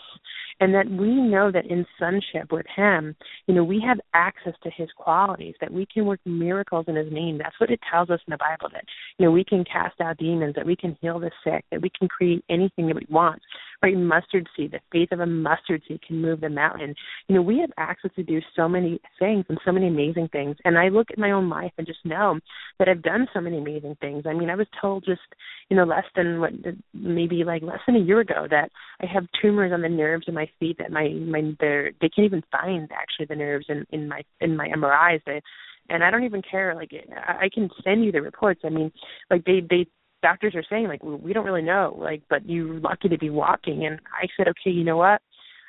And 0.59 0.73
that 0.75 0.87
we 0.87 1.15
know 1.15 1.51
that 1.51 1.65
in 1.65 1.85
sonship 1.99 2.51
with 2.51 2.65
him 2.75 3.15
you 3.47 3.55
know 3.55 3.63
we 3.63 3.81
have 3.85 3.99
access 4.13 4.53
to 4.63 4.69
his 4.75 4.89
qualities 4.95 5.55
that 5.61 5.71
we 5.71 5.87
can 5.91 6.05
work 6.05 6.19
miracles 6.25 6.85
in 6.87 6.95
his 6.95 7.11
name. 7.11 7.37
That's 7.37 7.59
what 7.59 7.69
it 7.69 7.79
tells 7.89 8.09
us 8.09 8.19
in 8.27 8.31
the 8.31 8.37
bible 8.37 8.69
that 8.73 8.85
you 9.17 9.25
know 9.25 9.31
we 9.31 9.43
can 9.43 9.63
cast 9.65 9.99
out 10.01 10.17
demons 10.17 10.55
that 10.55 10.65
we 10.65 10.75
can 10.75 10.97
heal 11.01 11.19
the 11.19 11.31
sick 11.43 11.65
that 11.71 11.81
we 11.81 11.91
can 11.97 12.07
create 12.07 12.43
anything 12.49 12.87
that 12.87 12.95
we 12.95 13.07
want. 13.09 13.41
Right? 13.81 13.97
Mustard 13.97 14.47
seed 14.55 14.71
the 14.71 14.79
faith 14.91 15.11
of 15.11 15.19
a 15.19 15.25
mustard 15.25 15.81
seed 15.87 16.01
can 16.05 16.21
move 16.21 16.41
the 16.41 16.49
mountain. 16.49 16.95
You 17.27 17.35
know 17.35 17.41
we 17.41 17.59
have 17.59 17.71
access 17.77 18.11
to 18.15 18.23
do 18.23 18.39
so 18.55 18.69
many 18.69 18.99
things 19.19 19.45
and 19.49 19.59
so 19.65 19.71
many 19.71 19.87
amazing 19.87 20.29
things. 20.31 20.57
And 20.65 20.77
i 20.77 20.89
look 20.89 21.07
at 21.11 21.17
my 21.17 21.31
own 21.31 21.49
life 21.49 21.71
and 21.77 21.87
just 21.87 22.05
know 22.05 22.39
that 22.79 22.87
i've 22.87 23.01
done 23.01 23.27
so 23.33 23.41
many 23.41 23.57
amazing 23.57 23.97
things. 24.01 24.23
I 24.27 24.33
mean 24.33 24.49
i 24.49 24.55
was 24.55 24.67
told 24.79 25.05
just 25.05 25.21
you 25.69 25.77
know 25.77 25.83
less 25.83 26.05
than 26.15 26.32
what 26.39 26.51
maybe 26.93 27.43
like 27.43 27.61
less 27.61 27.79
than 27.85 27.95
a 27.95 27.99
year 27.99 28.19
ago 28.19 28.47
that 28.49 28.69
i 29.01 29.05
have 29.05 29.25
tumors 29.41 29.71
on 29.73 29.81
the 29.81 29.89
nerves 29.89 30.25
in 30.27 30.33
my 30.33 30.47
feet 30.59 30.77
that 30.77 30.91
my 30.91 31.09
my 31.09 31.53
they're 31.59 31.91
they 32.01 32.09
can't 32.09 32.25
even 32.25 32.43
find 32.51 32.89
actually 32.91 33.25
the 33.25 33.35
nerves 33.35 33.65
in 33.69 33.85
in 33.91 34.07
my 34.07 34.21
in 34.41 34.55
my 34.55 34.67
mris 34.69 35.19
they 35.25 35.41
and 35.89 36.03
i 36.03 36.11
don't 36.11 36.23
even 36.23 36.41
care 36.41 36.75
like 36.75 36.91
i 37.27 37.49
can 37.53 37.69
send 37.83 38.03
you 38.03 38.11
the 38.11 38.21
reports. 38.21 38.61
I 38.63 38.69
mean 38.69 38.91
like 39.29 39.43
they 39.45 39.61
they 39.67 39.87
doctors 40.21 40.55
are 40.55 40.63
saying 40.69 40.87
like 40.87 41.03
we 41.03 41.33
don't 41.33 41.45
really 41.45 41.61
know 41.61 41.95
like 41.99 42.23
but 42.29 42.47
you're 42.49 42.79
lucky 42.79 43.09
to 43.09 43.17
be 43.17 43.29
walking 43.29 43.85
and 43.85 43.99
i 44.21 44.25
said 44.37 44.47
okay 44.47 44.71
you 44.71 44.83
know 44.83 44.97
what 44.97 45.21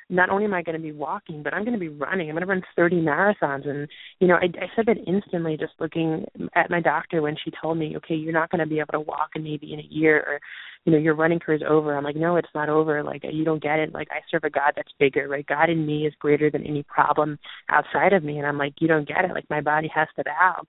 not 0.09 0.29
only 0.29 0.45
am 0.45 0.53
I 0.53 0.61
going 0.61 0.77
to 0.77 0.81
be 0.81 0.91
walking, 0.91 1.41
but 1.41 1.53
I'm 1.53 1.63
going 1.63 1.73
to 1.73 1.79
be 1.79 1.89
running. 1.89 2.29
I'm 2.29 2.35
going 2.35 2.45
to 2.45 2.47
run 2.47 2.61
30 2.75 2.97
marathons. 2.97 3.67
And, 3.67 3.87
you 4.19 4.27
know, 4.27 4.35
I, 4.35 4.45
I 4.45 4.67
said 4.75 4.85
that 4.85 4.97
instantly 5.07 5.57
just 5.57 5.73
looking 5.79 6.25
at 6.55 6.69
my 6.69 6.79
doctor 6.79 7.21
when 7.21 7.35
she 7.43 7.51
told 7.59 7.77
me, 7.77 7.97
okay, 7.97 8.13
you're 8.13 8.33
not 8.33 8.51
going 8.51 8.59
to 8.59 8.67
be 8.67 8.79
able 8.79 8.93
to 8.93 8.99
walk 8.99 9.31
in 9.35 9.43
maybe 9.43 9.73
in 9.73 9.79
a 9.79 9.87
year 9.89 10.17
or, 10.19 10.39
you 10.85 10.91
know, 10.91 10.99
your 10.99 11.15
running 11.15 11.39
career 11.39 11.57
is 11.57 11.63
over. 11.67 11.97
I'm 11.97 12.03
like, 12.03 12.15
no, 12.15 12.35
it's 12.35 12.47
not 12.53 12.69
over. 12.69 13.03
Like, 13.03 13.23
you 13.23 13.43
don't 13.43 13.63
get 13.63 13.79
it. 13.79 13.93
Like, 13.93 14.09
I 14.11 14.19
serve 14.29 14.43
a 14.43 14.49
God 14.51 14.73
that's 14.75 14.91
bigger, 14.99 15.27
right? 15.27 15.45
God 15.45 15.71
in 15.71 15.85
me 15.85 16.05
is 16.05 16.13
greater 16.19 16.51
than 16.51 16.65
any 16.65 16.83
problem 16.83 17.39
outside 17.69 18.13
of 18.13 18.23
me. 18.23 18.37
And 18.37 18.45
I'm 18.45 18.59
like, 18.59 18.73
you 18.79 18.87
don't 18.87 19.07
get 19.07 19.25
it. 19.25 19.31
Like, 19.31 19.49
my 19.49 19.61
body 19.61 19.89
has 19.93 20.07
to 20.17 20.23
bow 20.23 20.61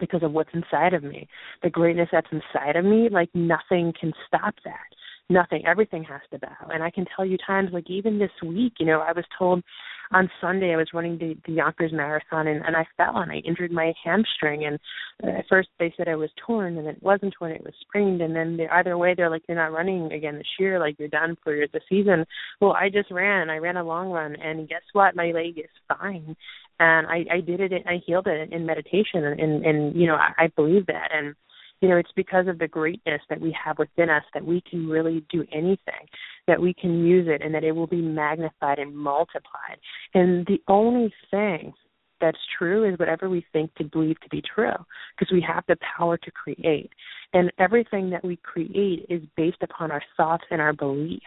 because 0.00 0.24
of 0.24 0.32
what's 0.32 0.50
inside 0.52 0.94
of 0.94 1.04
me. 1.04 1.28
The 1.62 1.70
greatness 1.70 2.08
that's 2.10 2.26
inside 2.32 2.74
of 2.74 2.84
me, 2.84 3.08
like, 3.08 3.30
nothing 3.34 3.92
can 4.00 4.12
stop 4.26 4.54
that 4.64 4.88
nothing 5.30 5.64
everything 5.66 6.04
has 6.04 6.20
to 6.30 6.38
bow 6.38 6.68
and 6.70 6.82
i 6.82 6.90
can 6.90 7.04
tell 7.14 7.24
you 7.24 7.36
times 7.46 7.70
like 7.72 7.88
even 7.88 8.18
this 8.18 8.30
week 8.44 8.74
you 8.78 8.86
know 8.86 9.00
i 9.00 9.12
was 9.12 9.24
told 9.38 9.62
on 10.10 10.30
Sunday 10.40 10.72
I 10.72 10.76
was 10.76 10.88
running 10.94 11.18
the, 11.18 11.36
the 11.46 11.52
Yonkers 11.52 11.92
Marathon 11.92 12.46
and, 12.46 12.64
and 12.64 12.76
I 12.76 12.86
fell 12.96 13.18
and 13.18 13.30
I 13.30 13.36
injured 13.36 13.70
my 13.70 13.92
hamstring 14.02 14.64
and 14.64 14.78
uh, 15.22 15.38
at 15.38 15.46
first 15.48 15.68
they 15.78 15.92
said 15.96 16.08
I 16.08 16.16
was 16.16 16.30
torn 16.46 16.78
and 16.78 16.86
it 16.86 17.02
wasn't 17.02 17.34
torn, 17.38 17.52
it 17.52 17.64
was 17.64 17.74
sprained 17.80 18.22
and 18.22 18.34
then 18.34 18.56
they, 18.56 18.68
either 18.68 18.96
way 18.96 19.14
they're 19.14 19.30
like 19.30 19.42
you're 19.48 19.56
not 19.56 19.72
running 19.72 20.12
again 20.12 20.36
this 20.36 20.46
year, 20.58 20.78
like 20.78 20.96
you're 20.98 21.08
done 21.08 21.36
for 21.44 21.54
the 21.72 21.80
season. 21.88 22.24
Well, 22.60 22.72
I 22.72 22.88
just 22.88 23.10
ran. 23.10 23.50
I 23.50 23.58
ran 23.58 23.76
a 23.76 23.84
long 23.84 24.10
run 24.10 24.36
and 24.36 24.68
guess 24.68 24.82
what? 24.92 25.16
My 25.16 25.30
leg 25.32 25.58
is 25.58 25.70
fine. 25.88 26.36
And 26.80 27.06
I, 27.06 27.24
I 27.36 27.40
did 27.40 27.60
it 27.60 27.72
I 27.86 28.00
healed 28.06 28.28
it 28.28 28.52
in 28.52 28.64
meditation 28.64 29.24
and, 29.24 29.40
and, 29.40 29.64
and 29.64 29.96
you 29.96 30.06
know, 30.06 30.14
I, 30.16 30.44
I 30.44 30.46
believe 30.56 30.86
that 30.86 31.10
and 31.12 31.34
you 31.80 31.88
know 31.88 31.96
it's 31.96 32.12
because 32.16 32.48
of 32.48 32.58
the 32.58 32.68
greatness 32.68 33.20
that 33.28 33.40
we 33.40 33.56
have 33.64 33.78
within 33.78 34.10
us 34.10 34.24
that 34.34 34.44
we 34.44 34.62
can 34.68 34.88
really 34.88 35.24
do 35.30 35.44
anything 35.52 36.08
that 36.48 36.60
we 36.60 36.74
can 36.74 37.04
use 37.06 37.28
it 37.28 37.42
and 37.44 37.54
that 37.54 37.62
it 37.62 37.72
will 37.72 37.86
be 37.86 38.00
magnified 38.00 38.80
and 38.80 38.96
multiplied. 38.96 39.78
And 40.14 40.44
the 40.46 40.60
only 40.66 41.12
thing 41.30 41.74
that's 42.20 42.38
true 42.58 42.90
is 42.90 42.98
whatever 42.98 43.30
we 43.30 43.44
think 43.52 43.72
to 43.76 43.84
believe 43.84 44.18
to 44.20 44.28
be 44.30 44.42
true 44.42 44.72
because 45.16 45.32
we 45.32 45.44
have 45.46 45.62
the 45.68 45.76
power 45.96 46.16
to 46.16 46.30
create. 46.32 46.90
And 47.32 47.52
everything 47.58 48.10
that 48.10 48.24
we 48.24 48.36
create 48.36 49.06
is 49.08 49.22
based 49.36 49.62
upon 49.62 49.92
our 49.92 50.02
thoughts 50.16 50.44
and 50.50 50.60
our 50.60 50.72
beliefs 50.72 51.22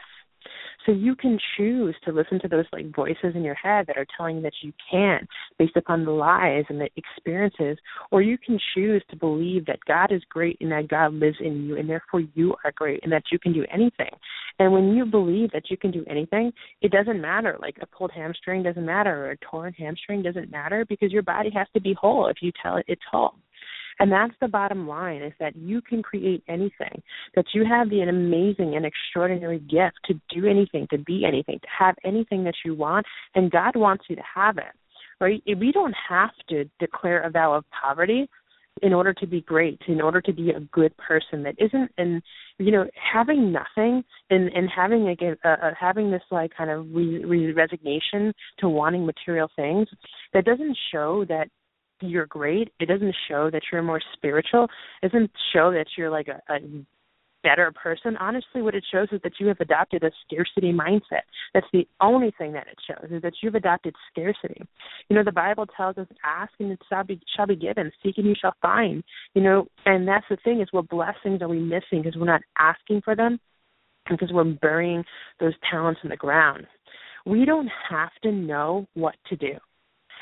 so 0.86 0.92
you 0.92 1.16
can 1.16 1.40
choose 1.58 1.96
to 2.06 2.12
listen 2.12 2.40
to 2.42 2.48
those 2.48 2.66
like 2.72 2.94
voices 2.96 3.36
in 3.36 3.44
your 3.44 3.56
head 3.56 3.86
that 3.88 3.98
are 3.98 4.06
telling 4.18 4.38
you 4.38 4.42
that 4.44 4.54
you 4.62 4.74
can't 4.90 5.28
based 5.58 5.76
upon 5.76 6.06
the 6.06 6.12
lies 6.12 6.66
and 6.70 6.80
the 6.80 6.90
experiences, 6.96 7.78
or 8.12 8.22
you 8.22 8.38
can 8.38 8.60
choose 8.74 9.04
to 9.10 9.16
believe 9.16 9.66
that 9.66 9.80
God 9.88 10.12
is 10.12 10.22
great 10.30 10.58
and 10.62 10.72
that 10.72 10.88
God 10.88 11.14
lives 11.14 11.38
in 11.40 11.66
you 11.66 11.78
and 11.78 11.90
therefore 11.90 12.22
you 12.34 12.56
are 12.64 12.72
great 12.74 13.00
and 13.04 13.12
that 13.12 13.24
you 13.32 13.40
can 13.40 13.54
do 13.54 13.66
anything. 13.72 14.12
And 14.60 14.72
when 14.72 14.96
you 14.96 15.06
believe 15.06 15.52
that 15.52 15.70
you 15.70 15.78
can 15.78 15.92
do 15.92 16.06
anything, 16.10 16.52
it 16.82 16.92
doesn't 16.92 17.22
matter. 17.22 17.58
Like 17.62 17.78
a 17.82 17.86
pulled 17.86 18.12
hamstring 18.12 18.64
doesn't 18.64 18.86
matter 18.86 19.26
or 19.26 19.32
a 19.32 19.38
torn 19.38 19.74
hamstring 19.74 20.24
doesn't 20.24 20.52
matter 20.52 20.86
because 20.86 21.12
your 21.12 21.24
body 21.24 21.50
has 21.54 21.68
to 21.74 21.82
be 21.82 21.94
whole 21.94 22.28
if 22.28 22.38
you 22.42 22.52
tell 22.62 22.78
it 22.78 22.86
it's 22.88 23.02
whole. 23.10 23.36
And 24.02 24.12
that's 24.12 24.34
the 24.42 24.48
bottom 24.48 24.88
line 24.88 25.22
is 25.22 25.34
that 25.40 25.56
you 25.56 25.80
can 25.80 26.02
create 26.02 26.44
anything, 26.50 27.04
that 27.36 27.46
you 27.54 27.64
have 27.70 27.92
the 27.92 28.02
amazing 28.02 28.76
and 28.76 28.84
extraordinary 28.84 29.60
gift 29.60 30.00
to 30.06 30.16
do 30.34 30.48
anything, 30.48 30.88
to 30.90 30.98
be 30.98 31.24
anything, 31.24 31.60
to 31.60 31.68
have 31.78 31.94
anything 32.04 32.44
that 32.46 32.56
you 32.66 32.74
want, 32.74 33.06
and 33.36 33.52
God 33.52 33.76
wants 33.76 34.06
you 34.10 34.16
to 34.16 34.24
have 34.34 34.58
it. 34.58 34.74
Right? 35.20 35.44
We 35.46 35.72
don't 35.72 35.94
have 36.10 36.32
to 36.50 36.66
declare 36.80 37.22
a 37.22 37.30
vow 37.30 37.54
of 37.54 37.64
poverty 37.70 38.28
in 38.82 38.92
order 38.92 39.14
to 39.14 39.28
be 39.28 39.42
great, 39.42 39.80
in 39.88 40.02
order 40.02 40.20
to 40.20 40.34
be 40.34 40.50
a 40.50 40.60
good 40.60 40.98
person 40.98 41.44
that 41.44 41.54
isn't 41.60 41.92
and 42.00 42.24
you 42.58 42.72
know 42.72 42.88
having 42.96 43.52
nothing 43.52 44.04
and 44.32 44.50
and 44.50 44.68
having 44.76 45.04
like 45.04 45.22
a, 45.22 45.36
having 45.80 46.10
this 46.10 46.24
like 46.32 46.52
kind 46.58 46.72
of 46.72 46.88
re, 46.92 47.24
re, 47.24 47.52
resignation 47.54 48.34
to 48.58 48.68
wanting 48.68 49.06
material 49.06 49.50
things 49.56 49.88
that 50.34 50.46
doesn't 50.46 50.76
show 50.92 51.24
that 51.26 51.50
you're 52.02 52.26
great. 52.26 52.72
It 52.80 52.88
doesn't 52.88 53.16
show 53.28 53.50
that 53.52 53.64
you're 53.72 53.82
more 53.84 54.02
spiritual. 54.14 54.68
It 55.02 55.12
doesn't 55.12 55.32
show 55.54 55.72
that 55.72 55.86
you're 55.98 56.10
like 56.10 56.28
a, 56.28 56.42
a 56.54 56.60
better 57.44 57.72
person. 57.72 58.18
Honestly, 58.18 58.62
what 58.62 58.76
it 58.76 58.86
shows 58.92 59.08
is 59.12 59.20
that 59.24 59.34
you 59.40 59.48
have 59.48 59.60
adopted 59.60 60.04
a 60.04 60.12
scarcity 60.26 60.72
mindset. 60.72 61.24
That's 61.54 61.68
the 61.74 61.88
only 62.00 62.34
thing 62.38 62.54
that 62.54 62.68
it 62.68 62.78
shows 62.88 63.12
is 63.12 63.22
that 63.22 63.34
you've 63.42 63.56
adopted 63.56 63.96
scarcity. 64.12 64.62
You 65.10 65.16
know, 65.16 65.24
the 65.24 65.32
Bible 65.32 65.66
tells 65.66 65.98
us, 65.98 66.08
"Ask 66.24 66.54
and 66.60 66.72
it 66.72 66.82
shall 66.90 67.04
be 67.04 67.20
shall 67.36 67.48
be 67.48 67.56
given; 67.56 67.92
seek 68.04 68.18
and 68.18 68.28
you 68.28 68.36
shall 68.40 68.56
find." 68.62 69.04
You 69.34 69.42
know, 69.42 69.68
and 69.86 70.08
that's 70.08 70.28
the 70.30 70.38
thing 70.38 70.62
is, 70.62 70.68
what 70.72 70.90
blessings 70.90 71.42
are 71.42 71.50
we 71.50 71.60
missing 71.60 72.02
because 72.04 72.16
we're 72.16 72.26
not 72.26 72.42
asking 72.60 73.02
for 73.02 73.16
them, 73.16 73.40
because 74.10 74.32
we're 74.32 74.44
burying 74.44 75.04
those 75.40 75.54
talents 75.70 76.02
in 76.04 76.10
the 76.10 76.18
ground. 76.18 76.68
We 77.26 77.46
don't 77.46 77.70
have 77.90 78.12
to 78.24 78.32
know 78.32 78.88
what 78.94 79.16
to 79.30 79.36
do. 79.36 79.58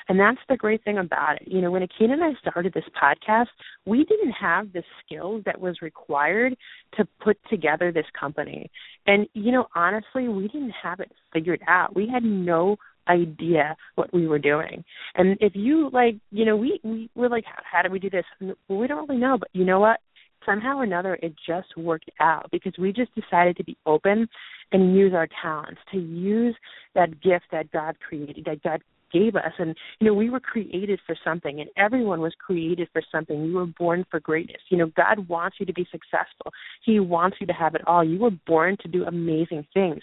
And 0.07 0.19
that's 0.19 0.39
the 0.47 0.57
great 0.57 0.83
thing 0.83 0.97
about 0.97 1.41
it. 1.41 1.47
You 1.47 1.61
know, 1.61 1.71
when 1.71 1.81
Akina 1.81 2.13
and 2.13 2.23
I 2.23 2.33
started 2.41 2.73
this 2.73 2.85
podcast, 3.01 3.47
we 3.85 4.05
didn't 4.05 4.31
have 4.31 4.71
the 4.73 4.83
skills 5.03 5.43
that 5.45 5.59
was 5.59 5.81
required 5.81 6.55
to 6.97 7.07
put 7.23 7.37
together 7.49 7.91
this 7.91 8.05
company. 8.19 8.69
And, 9.05 9.27
you 9.33 9.51
know, 9.51 9.67
honestly, 9.75 10.27
we 10.27 10.47
didn't 10.47 10.73
have 10.81 10.99
it 10.99 11.11
figured 11.33 11.61
out. 11.67 11.95
We 11.95 12.07
had 12.07 12.23
no 12.23 12.77
idea 13.07 13.75
what 13.95 14.13
we 14.13 14.27
were 14.27 14.39
doing. 14.39 14.83
And 15.15 15.37
if 15.41 15.53
you 15.55 15.89
like, 15.91 16.17
you 16.31 16.45
know, 16.45 16.55
we 16.55 16.79
we 16.83 17.09
were 17.15 17.29
like, 17.29 17.45
how, 17.45 17.63
how 17.63 17.81
do 17.81 17.89
we 17.89 17.99
do 17.99 18.09
this? 18.09 18.25
We 18.67 18.87
don't 18.87 19.09
really 19.09 19.19
know, 19.19 19.37
but 19.37 19.49
you 19.51 19.65
know 19.65 19.79
what? 19.79 19.99
Somehow 20.45 20.77
or 20.77 20.83
another, 20.83 21.15
it 21.21 21.33
just 21.45 21.75
worked 21.75 22.09
out 22.19 22.49
because 22.51 22.73
we 22.77 22.93
just 22.93 23.13
decided 23.13 23.57
to 23.57 23.63
be 23.63 23.77
open 23.85 24.27
and 24.71 24.95
use 24.95 25.13
our 25.13 25.27
talents, 25.41 25.81
to 25.91 25.97
use 25.99 26.55
that 26.95 27.21
gift 27.21 27.45
that 27.51 27.71
God 27.71 27.97
created, 27.99 28.45
that 28.45 28.61
God 28.63 28.81
gave 29.11 29.35
us. 29.35 29.53
And 29.57 29.75
you 29.99 30.07
know 30.07 30.13
we 30.13 30.29
were 30.29 30.39
created 30.39 30.99
for 31.05 31.15
something 31.23 31.59
and 31.59 31.69
everyone 31.77 32.21
was 32.21 32.33
created 32.39 32.87
for 32.93 33.01
something. 33.11 33.43
You 33.45 33.55
were 33.55 33.65
born 33.65 34.05
for 34.09 34.19
greatness. 34.19 34.61
You 34.69 34.77
know 34.77 34.91
god 34.95 35.27
wants 35.27 35.57
you 35.59 35.65
to 35.65 35.73
be 35.73 35.87
successful. 35.91 36.51
He 36.83 36.99
wants 36.99 37.37
you 37.39 37.47
to 37.47 37.53
have 37.53 37.75
it 37.75 37.81
all. 37.87 38.03
You 38.03 38.19
were 38.19 38.31
born 38.47 38.77
to 38.81 38.87
do 38.87 39.05
amazing 39.05 39.65
things. 39.73 40.01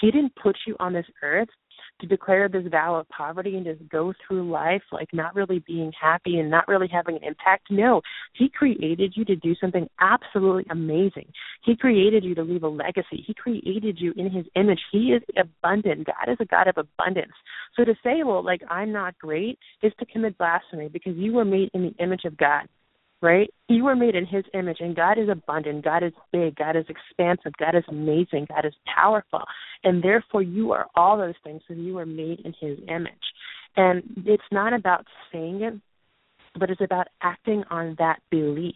He 0.00 0.10
didn't 0.10 0.34
put 0.36 0.56
you 0.66 0.76
on 0.78 0.92
this 0.92 1.06
earth 1.22 1.48
to 2.00 2.06
declare 2.06 2.48
this 2.48 2.66
vow 2.70 2.96
of 2.96 3.08
poverty 3.08 3.56
and 3.56 3.64
just 3.64 3.88
go 3.88 4.12
through 4.26 4.50
life 4.50 4.82
like 4.92 5.08
not 5.12 5.34
really 5.34 5.58
being 5.66 5.92
happy 6.00 6.38
and 6.38 6.50
not 6.50 6.68
really 6.68 6.88
having 6.88 7.16
an 7.16 7.24
impact. 7.24 7.70
No, 7.70 8.00
He 8.34 8.48
created 8.48 9.14
you 9.16 9.24
to 9.26 9.36
do 9.36 9.54
something 9.60 9.88
absolutely 10.00 10.66
amazing. 10.70 11.26
He 11.64 11.76
created 11.76 12.24
you 12.24 12.34
to 12.34 12.42
leave 12.42 12.62
a 12.62 12.68
legacy. 12.68 13.24
He 13.26 13.34
created 13.34 13.98
you 14.00 14.12
in 14.16 14.30
His 14.30 14.46
image. 14.56 14.80
He 14.92 15.12
is 15.12 15.22
abundant. 15.36 16.06
God 16.06 16.30
is 16.30 16.38
a 16.40 16.44
God 16.44 16.68
of 16.68 16.76
abundance. 16.78 17.32
So 17.76 17.84
to 17.84 17.94
say, 18.02 18.22
well, 18.24 18.44
like 18.44 18.62
I'm 18.70 18.92
not 18.92 19.18
great, 19.18 19.58
is 19.82 19.92
to 19.98 20.06
commit 20.06 20.38
blasphemy 20.38 20.88
because 20.88 21.16
you 21.16 21.32
were 21.32 21.44
made 21.44 21.70
in 21.74 21.82
the 21.82 22.02
image 22.02 22.24
of 22.24 22.36
God 22.36 22.68
right? 23.20 23.52
You 23.68 23.84
were 23.84 23.96
made 23.96 24.14
in 24.14 24.26
His 24.26 24.44
image, 24.54 24.78
and 24.80 24.94
God 24.94 25.18
is 25.18 25.28
abundant, 25.28 25.84
God 25.84 26.02
is 26.02 26.12
big, 26.32 26.56
God 26.56 26.76
is 26.76 26.84
expansive, 26.88 27.52
God 27.58 27.74
is 27.74 27.84
amazing, 27.88 28.46
God 28.48 28.64
is 28.64 28.74
powerful, 28.94 29.42
and 29.84 30.02
therefore 30.02 30.42
you 30.42 30.72
are 30.72 30.86
all 30.94 31.18
those 31.18 31.34
things, 31.44 31.62
and 31.68 31.84
you 31.84 31.94
were 31.94 32.06
made 32.06 32.40
in 32.40 32.54
His 32.60 32.78
image. 32.88 33.12
And 33.76 34.02
it's 34.24 34.42
not 34.50 34.72
about 34.72 35.06
saying 35.32 35.62
it, 35.62 35.74
but 36.58 36.70
it's 36.70 36.80
about 36.80 37.08
acting 37.22 37.64
on 37.70 37.96
that 37.98 38.20
belief 38.30 38.74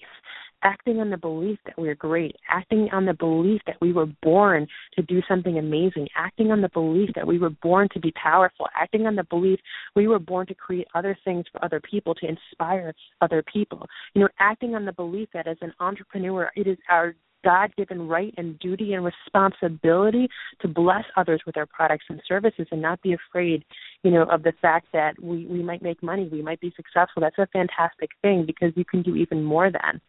acting 0.63 1.01
on 1.01 1.11
the 1.11 1.17
belief 1.17 1.59
that 1.67 1.79
we're 1.79 1.95
great, 1.95 2.37
acting 2.49 2.89
on 2.93 3.07
the 3.07 3.15
belief 3.15 3.61
that 3.67 3.77
we 3.81 3.93
were 3.93 4.07
born 4.23 4.67
to 4.95 5.03
do 5.03 5.21
something 5.29 5.59
amazing, 5.59 6.09
acting 6.17 6.51
on 6.51 6.61
the 6.61 6.69
belief 6.69 7.11
that 7.15 7.27
we 7.27 7.39
were 7.39 7.51
born 7.51 7.89
to 7.93 8.01
be 8.01 8.13
powerful, 8.13 8.67
acting 8.75 9.07
on 9.07 9.17
the 9.17 9.25
belief 9.25 9.59
we 9.95 10.09
were 10.09 10.19
born 10.19 10.47
to 10.47 10.55
create 10.55 10.87
other 10.95 11.17
things 11.25 11.45
for 11.51 11.65
other 11.65 11.81
people, 11.81 12.15
to 12.15 12.27
inspire 12.27 12.95
other 13.21 13.43
people. 13.53 13.87
You 14.15 14.23
know, 14.23 14.29
acting 14.39 14.75
on 14.75 14.85
the 14.85 14.93
belief 14.93 15.29
that 15.35 15.47
as 15.47 15.59
an 15.61 15.73
entrepreneur, 15.81 16.51
it 16.57 16.67
is 16.67 16.79
our 16.89 17.15
God 17.45 17.75
given 17.77 18.09
right 18.09 18.33
and 18.37 18.59
duty 18.59 18.95
and 18.95 19.05
responsibility 19.05 20.29
to 20.61 20.69
bless 20.69 21.05
others 21.17 21.43
with 21.47 21.57
our 21.57 21.67
products 21.67 22.05
and 22.09 22.21
services 22.27 22.67
and 22.71 22.81
not 22.81 23.03
be 23.03 23.15
afraid, 23.15 23.65
you 24.03 24.11
know, 24.11 24.23
of 24.25 24.43
the 24.43 24.53
fact 24.63 24.87
that 24.93 25.21
we, 25.23 25.47
we 25.47 25.63
might 25.63 25.83
make 25.83 26.03
money, 26.03 26.29
we 26.31 26.43
might 26.43 26.61
be 26.61 26.73
successful. 26.77 27.21
That's 27.21 27.39
a 27.39 27.49
fantastic 27.53 28.11
thing 28.23 28.45
because 28.47 28.73
you 28.77 28.85
can 28.85 29.03
do 29.03 29.17
even 29.17 29.43
more 29.43 29.71
than. 29.71 30.01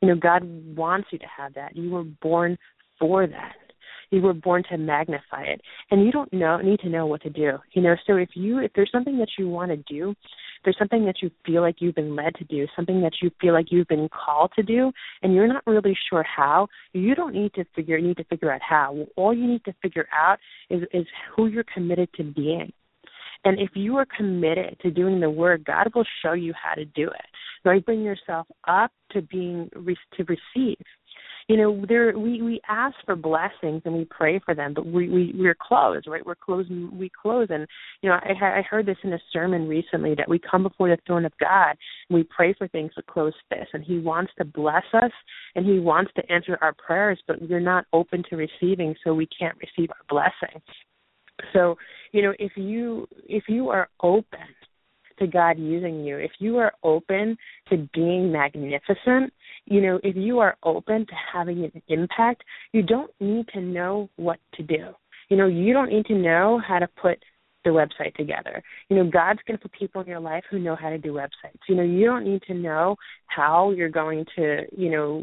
You 0.00 0.08
know, 0.08 0.16
God 0.16 0.42
wants 0.76 1.08
you 1.12 1.18
to 1.18 1.26
have 1.36 1.54
that. 1.54 1.76
You 1.76 1.90
were 1.90 2.04
born 2.04 2.58
for 2.98 3.26
that. 3.26 3.56
You 4.10 4.22
were 4.22 4.34
born 4.34 4.62
to 4.70 4.78
magnify 4.78 5.42
it. 5.42 5.60
And 5.90 6.04
you 6.04 6.12
don't 6.12 6.32
know 6.32 6.58
need 6.58 6.80
to 6.80 6.88
know 6.88 7.06
what 7.06 7.22
to 7.22 7.30
do. 7.30 7.58
You 7.74 7.82
know, 7.82 7.94
so 8.06 8.16
if 8.16 8.30
you 8.34 8.58
if 8.58 8.72
there's 8.74 8.90
something 8.90 9.18
that 9.18 9.28
you 9.38 9.48
want 9.48 9.70
to 9.70 9.76
do, 9.76 10.14
there's 10.64 10.78
something 10.78 11.04
that 11.04 11.22
you 11.22 11.30
feel 11.44 11.62
like 11.62 11.76
you've 11.80 11.94
been 11.94 12.16
led 12.16 12.34
to 12.36 12.44
do, 12.44 12.66
something 12.74 13.00
that 13.02 13.14
you 13.22 13.30
feel 13.40 13.52
like 13.52 13.70
you've 13.70 13.88
been 13.88 14.08
called 14.08 14.52
to 14.56 14.62
do, 14.62 14.90
and 15.22 15.34
you're 15.34 15.46
not 15.46 15.66
really 15.66 15.96
sure 16.10 16.24
how, 16.24 16.68
you 16.92 17.14
don't 17.14 17.34
need 17.34 17.54
to 17.54 17.64
figure 17.76 18.00
need 18.00 18.16
to 18.16 18.24
figure 18.24 18.50
out 18.50 18.62
how. 18.62 19.06
All 19.16 19.34
you 19.34 19.46
need 19.46 19.64
to 19.64 19.74
figure 19.82 20.08
out 20.12 20.38
is 20.70 20.82
is 20.92 21.06
who 21.34 21.46
you're 21.46 21.64
committed 21.74 22.08
to 22.16 22.24
being. 22.24 22.72
And 23.44 23.60
if 23.60 23.70
you 23.74 23.96
are 23.96 24.06
committed 24.16 24.78
to 24.82 24.90
doing 24.90 25.20
the 25.20 25.30
work, 25.30 25.64
God 25.64 25.92
will 25.94 26.04
show 26.22 26.32
you 26.32 26.52
how 26.60 26.74
to 26.74 26.84
do 26.84 27.06
it. 27.06 27.26
Bring 27.62 28.02
yourself 28.02 28.46
up 28.66 28.90
to 29.12 29.22
being 29.22 29.70
to 29.72 30.24
receive. 30.24 30.76
You 31.48 31.56
know, 31.56 31.84
there 31.88 32.18
we 32.18 32.42
we 32.42 32.60
ask 32.68 32.94
for 33.06 33.16
blessings 33.16 33.80
and 33.86 33.94
we 33.94 34.04
pray 34.04 34.38
for 34.44 34.54
them, 34.54 34.74
but 34.74 34.84
we 34.84 35.08
we 35.08 35.34
we're 35.34 35.56
closed, 35.58 36.06
right? 36.06 36.24
We're 36.24 36.34
closed. 36.34 36.70
We 36.70 37.10
close, 37.22 37.46
and 37.48 37.66
you 38.02 38.10
know, 38.10 38.16
I 38.16 38.58
I 38.58 38.62
heard 38.62 38.84
this 38.84 38.98
in 39.02 39.14
a 39.14 39.18
sermon 39.32 39.66
recently 39.66 40.14
that 40.16 40.28
we 40.28 40.38
come 40.38 40.62
before 40.62 40.90
the 40.90 40.98
throne 41.06 41.24
of 41.24 41.32
God 41.40 41.70
and 42.10 42.18
we 42.18 42.24
pray 42.24 42.52
for 42.52 42.68
things 42.68 42.92
with 42.96 43.06
closed 43.06 43.36
fists, 43.48 43.70
and 43.72 43.82
He 43.82 43.98
wants 43.98 44.32
to 44.36 44.44
bless 44.44 44.84
us 44.92 45.12
and 45.54 45.64
He 45.64 45.78
wants 45.78 46.12
to 46.16 46.32
answer 46.32 46.58
our 46.60 46.74
prayers, 46.74 47.18
but 47.26 47.40
we're 47.40 47.60
not 47.60 47.86
open 47.94 48.22
to 48.28 48.36
receiving, 48.36 48.94
so 49.02 49.14
we 49.14 49.26
can't 49.26 49.56
receive 49.56 49.88
our 49.90 50.04
blessing. 50.10 50.60
So, 51.54 51.76
you 52.12 52.22
know, 52.22 52.34
if 52.38 52.52
you 52.56 53.08
if 53.26 53.44
you 53.48 53.70
are 53.70 53.88
open 54.02 54.38
to 55.18 55.26
God 55.26 55.58
using 55.58 56.04
you, 56.04 56.16
if 56.16 56.32
you 56.38 56.58
are 56.58 56.72
open 56.82 57.36
to 57.70 57.88
being 57.94 58.32
magnificent, 58.32 59.32
you 59.64 59.80
know, 59.80 60.00
if 60.02 60.16
you 60.16 60.38
are 60.38 60.56
open 60.62 61.06
to 61.06 61.12
having 61.32 61.64
an 61.64 61.82
impact, 61.88 62.42
you 62.72 62.82
don't 62.82 63.10
need 63.20 63.48
to 63.48 63.60
know 63.60 64.08
what 64.16 64.38
to 64.54 64.62
do. 64.62 64.88
You 65.28 65.36
know, 65.36 65.46
you 65.46 65.72
don't 65.72 65.90
need 65.90 66.06
to 66.06 66.14
know 66.14 66.60
how 66.66 66.78
to 66.78 66.88
put 67.00 67.18
the 67.64 67.70
website 67.70 68.14
together. 68.14 68.62
You 68.88 68.96
know, 68.96 69.10
God's 69.10 69.40
going 69.46 69.58
to 69.58 69.62
put 69.62 69.72
people 69.72 70.00
in 70.00 70.06
your 70.06 70.20
life 70.20 70.44
who 70.50 70.58
know 70.58 70.76
how 70.76 70.90
to 70.90 70.98
do 70.98 71.12
websites. 71.12 71.58
You 71.68 71.74
know, 71.74 71.82
you 71.82 72.06
don't 72.06 72.24
need 72.24 72.42
to 72.42 72.54
know 72.54 72.96
how 73.26 73.72
you're 73.72 73.88
going 73.88 74.24
to, 74.36 74.62
you 74.76 74.90
know, 74.90 75.22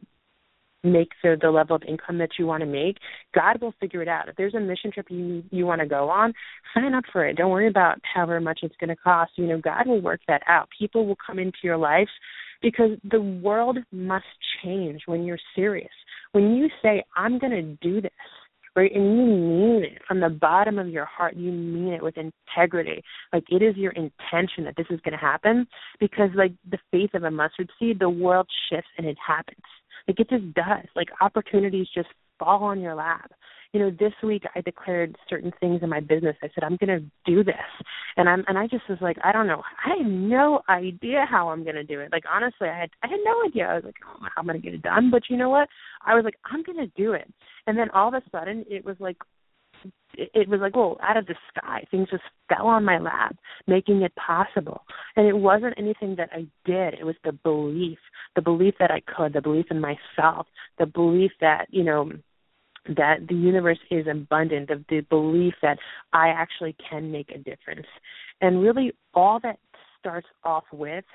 make 0.86 1.10
the 1.24 1.38
the 1.40 1.50
level 1.50 1.76
of 1.76 1.84
income 1.84 2.18
that 2.20 2.32
you 2.40 2.46
want 2.46 2.62
to 2.62 2.68
make, 2.68 2.98
God 3.34 3.62
will 3.62 3.74
figure 3.80 4.02
it 4.02 4.08
out. 4.08 4.30
If 4.30 4.36
there's 4.36 4.54
a 4.54 4.60
mission 4.60 4.92
trip 4.92 5.08
you 5.10 5.44
you 5.52 5.66
want 5.66 5.82
to 5.82 5.88
go 5.88 6.10
on, 6.10 6.34
sign 6.74 6.94
up 6.94 7.04
for 7.12 7.26
it. 7.26 7.38
Don't 7.38 7.52
worry 7.52 7.68
about 7.68 8.00
however 8.14 8.40
much 8.40 8.60
it's 8.64 8.76
going 8.80 8.90
to 8.90 8.96
cost. 8.96 9.32
You 9.36 9.48
know, 9.48 9.60
God 9.60 9.88
will 9.88 10.02
work 10.02 10.22
that 10.28 10.42
out. 10.48 10.70
People 10.78 11.06
will 11.06 11.18
come 11.26 11.40
into 11.40 11.60
your 11.64 11.78
life 11.78 12.10
because 12.62 12.92
the 13.10 13.22
world 13.22 13.78
must 13.92 14.26
change 14.64 15.02
when 15.06 15.24
you're 15.24 15.40
serious. 15.56 15.92
When 16.32 16.56
you 16.56 16.70
say 16.82 17.04
I'm 17.16 17.40
going 17.40 17.52
to 17.52 17.62
do 17.88 18.02
this, 18.02 18.12
right? 18.76 18.92
And 18.94 19.18
you 19.18 19.26
mean 19.26 19.84
it 19.84 20.02
from 20.08 20.20
the 20.20 20.30
bottom 20.30 20.78
of 20.80 20.90
your 20.90 21.06
heart. 21.06 21.36
You 21.36 21.52
mean 21.52 21.94
it 21.94 22.04
with 22.04 22.16
integrity. 22.18 23.04
Like 23.32 23.46
it 23.50 23.62
is 23.62 23.76
your 23.78 23.92
intention 23.94 24.66
that 24.66 24.76
this 24.76 24.88
is 24.90 25.00
going 25.02 25.14
to 25.14 25.18
happen 25.18 25.68
because, 26.00 26.30
like 26.36 26.54
the 26.70 26.78
faith 26.92 27.14
of 27.14 27.24
a 27.24 27.32
mustard 27.32 27.70
seed, 27.80 28.00
the 28.00 28.10
world 28.10 28.48
shifts 28.70 28.90
and 28.98 29.08
it 29.08 29.18
happens. 29.26 29.64
Like 30.08 30.20
it 30.20 30.30
just 30.30 30.54
does. 30.54 30.86
Like 30.96 31.10
opportunities 31.22 31.88
just 31.94 32.10
fall 32.40 32.64
on 32.64 32.80
your 32.80 32.96
lap. 32.96 33.32
You 33.74 33.82
know, 33.82 33.92
this 33.92 34.14
week 34.24 34.44
I 34.56 34.62
declared 34.62 35.18
certain 35.30 35.52
things 35.60 35.82
in 35.84 35.90
my 35.90 36.00
business. 36.00 36.38
I 36.42 36.48
said 36.56 36.64
I'm 36.64 36.78
going 36.78 36.98
to 36.98 37.06
do 37.26 37.44
this, 37.44 37.56
and 38.16 38.30
I'm 38.30 38.46
and 38.48 38.58
I 38.58 38.68
just 38.68 38.88
was 38.88 39.00
like, 39.02 39.18
I 39.24 39.34
don't 39.34 39.48
know. 39.48 39.64
I 39.86 39.98
had 39.98 40.08
no 40.08 40.62
idea 40.70 41.26
how 41.30 41.50
I'm 41.50 41.64
going 41.64 41.76
to 41.76 41.84
do 41.84 42.00
it. 42.00 42.10
Like 42.12 42.24
honestly, 42.32 42.70
I 42.70 42.80
had 42.80 42.90
I 43.04 43.08
had 43.08 43.20
no 43.26 43.44
idea. 43.46 43.68
I 43.68 43.76
was 43.76 43.84
like, 43.84 43.96
oh, 44.08 44.28
how 44.34 44.42
am 44.42 44.50
I 44.50 44.54
going 44.54 44.62
to 44.62 44.66
get 44.66 44.76
it 44.76 44.82
done? 44.82 45.12
But 45.12 45.24
you 45.30 45.36
know 45.36 45.50
what? 45.50 45.68
I 46.06 46.16
was 46.16 46.24
like, 46.24 46.38
I'm 46.46 46.64
going 46.64 46.78
to 46.78 46.92
do 46.96 47.14
it. 47.14 47.32
And 47.68 47.78
then 47.78 47.90
all 47.92 48.08
of 48.08 48.14
a 48.14 48.22
sudden, 48.32 48.64
it 48.70 48.86
was 48.86 48.96
like 49.00 49.18
it 50.18 50.48
was 50.48 50.60
like, 50.62 50.76
well, 50.76 50.98
out 51.02 51.18
of 51.18 51.26
the 51.26 51.36
sky, 51.50 51.84
things 51.92 52.08
just 52.10 52.24
fell 52.48 52.68
on 52.68 52.86
my 52.86 52.98
lap, 53.00 53.36
making 53.68 54.02
it 54.02 54.14
possible. 54.16 54.82
And 55.16 55.28
it 55.28 55.38
wasn't 55.38 55.76
anything 55.78 56.16
that 56.18 56.30
I 56.32 56.48
did. 56.66 56.94
It 57.00 57.06
was 57.06 57.16
the 57.24 57.34
belief, 57.34 58.00
the 58.36 58.42
belief 58.42 58.76
that 58.80 58.92
I 58.92 59.02
could, 59.02 59.34
the 59.34 59.42
belief 59.42 59.66
in 59.72 59.82
myself, 59.82 60.48
the 60.80 60.86
belief 60.86 61.32
that, 61.42 61.66
you 61.70 61.84
know, 61.84 62.12
that 62.88 63.28
the 63.28 63.36
universe 63.36 63.80
is 63.90 64.06
abundant, 64.10 64.70
of 64.70 64.86
the 64.90 65.02
belief 65.10 65.56
that 65.62 65.80
I 66.14 66.30
actually 66.30 66.76
can 66.90 67.12
make 67.12 67.32
a 67.32 67.38
difference. 67.38 67.88
And 68.42 68.62
really, 68.62 68.94
all 69.14 69.40
that 69.42 69.60
starts 70.00 70.28
off 70.44 70.66
with 70.72 71.06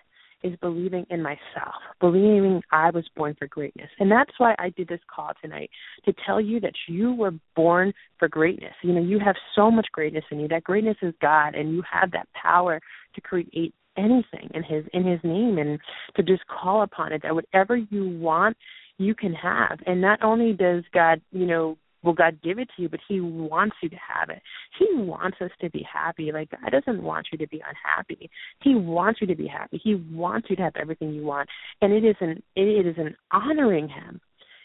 is 0.42 0.56
believing 0.60 1.06
in 1.10 1.22
myself, 1.22 1.74
believing 2.00 2.62
I 2.72 2.90
was 2.90 3.04
born 3.16 3.34
for 3.38 3.46
greatness. 3.46 3.88
And 3.98 4.10
that's 4.10 4.32
why 4.38 4.54
I 4.58 4.70
did 4.70 4.88
this 4.88 5.00
call 5.14 5.32
tonight 5.42 5.70
to 6.04 6.14
tell 6.26 6.40
you 6.40 6.60
that 6.60 6.74
you 6.88 7.14
were 7.14 7.32
born 7.54 7.92
for 8.18 8.28
greatness. 8.28 8.74
You 8.82 8.92
know, 8.92 9.02
you 9.02 9.18
have 9.18 9.36
so 9.54 9.70
much 9.70 9.86
greatness 9.92 10.24
in 10.30 10.40
you. 10.40 10.48
That 10.48 10.64
greatness 10.64 10.96
is 11.02 11.14
God 11.20 11.54
and 11.54 11.72
you 11.72 11.82
have 11.90 12.10
that 12.12 12.28
power 12.34 12.80
to 13.14 13.20
create 13.20 13.74
anything 13.96 14.50
in 14.54 14.62
his 14.62 14.84
in 14.92 15.04
his 15.04 15.20
name 15.24 15.58
and 15.58 15.78
to 16.16 16.22
just 16.22 16.42
call 16.46 16.82
upon 16.82 17.12
it 17.12 17.22
that 17.22 17.34
whatever 17.34 17.76
you 17.76 18.18
want 18.18 18.56
you 18.98 19.14
can 19.14 19.32
have. 19.34 19.78
And 19.86 20.00
not 20.00 20.22
only 20.22 20.52
does 20.52 20.84
God, 20.92 21.20
you 21.32 21.46
know, 21.46 21.76
will 22.02 22.12
God 22.12 22.40
give 22.42 22.58
it 22.58 22.68
to 22.76 22.82
you, 22.82 22.88
but 22.88 23.00
He 23.08 23.20
wants 23.20 23.76
you 23.82 23.88
to 23.88 23.96
have 23.96 24.30
it. 24.30 24.42
He 24.78 24.86
wants 24.94 25.38
us 25.40 25.50
to 25.60 25.70
be 25.70 25.86
happy. 25.90 26.32
Like 26.32 26.50
God 26.50 26.70
doesn't 26.70 27.02
want 27.02 27.28
you 27.32 27.38
to 27.38 27.48
be 27.48 27.62
unhappy. 27.66 28.30
He 28.62 28.74
wants 28.74 29.20
you 29.20 29.26
to 29.26 29.34
be 29.36 29.46
happy. 29.46 29.80
He 29.82 29.94
wants 29.94 30.48
you 30.50 30.56
to 30.56 30.62
have 30.62 30.76
everything 30.76 31.12
you 31.12 31.24
want, 31.24 31.48
and 31.80 31.92
it 31.92 32.04
is 32.04 32.16
an 32.20 32.42
it 32.56 32.86
is 32.86 32.96
an 32.98 33.16
honoring 33.30 33.88
Him. 33.88 34.20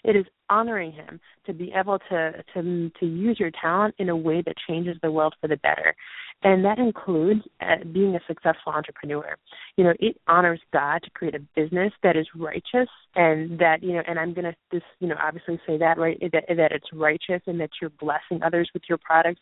It 0.07 0.15
is 0.15 0.25
honoring 0.49 0.91
Him 0.91 1.19
to 1.45 1.53
be 1.53 1.73
able 1.75 1.99
to 2.09 2.43
to 2.53 2.91
to 2.99 3.05
use 3.05 3.39
your 3.39 3.51
talent 3.61 3.95
in 3.97 4.09
a 4.09 4.15
way 4.15 4.41
that 4.45 4.55
changes 4.67 4.97
the 5.01 5.11
world 5.11 5.35
for 5.41 5.47
the 5.47 5.57
better 5.57 5.95
and 6.43 6.63
that 6.63 6.77
includes 6.77 7.41
uh, 7.61 7.83
being 7.91 8.15
a 8.15 8.19
successful 8.27 8.71
entrepreneur. 8.71 9.35
You 9.77 9.85
know, 9.85 9.93
it 9.99 10.19
honors 10.27 10.59
God 10.73 11.01
to 11.03 11.09
create 11.11 11.35
a 11.35 11.39
business 11.55 11.91
that 12.03 12.15
is 12.15 12.27
righteous, 12.35 12.89
and 13.15 13.57
that 13.59 13.81
you 13.81 13.93
know, 13.93 14.03
and 14.07 14.19
I'm 14.19 14.33
going 14.33 14.45
to 14.45 14.55
just 14.71 14.85
you 14.99 15.07
know 15.07 15.15
obviously 15.21 15.59
say 15.65 15.77
that 15.77 15.97
right 15.97 16.19
that 16.33 16.45
that 16.47 16.71
it's 16.71 16.87
righteous 16.93 17.41
and 17.47 17.59
that 17.59 17.71
you're 17.81 17.89
blessing 17.89 18.43
others 18.43 18.69
with 18.73 18.83
your 18.87 18.99
products. 18.99 19.41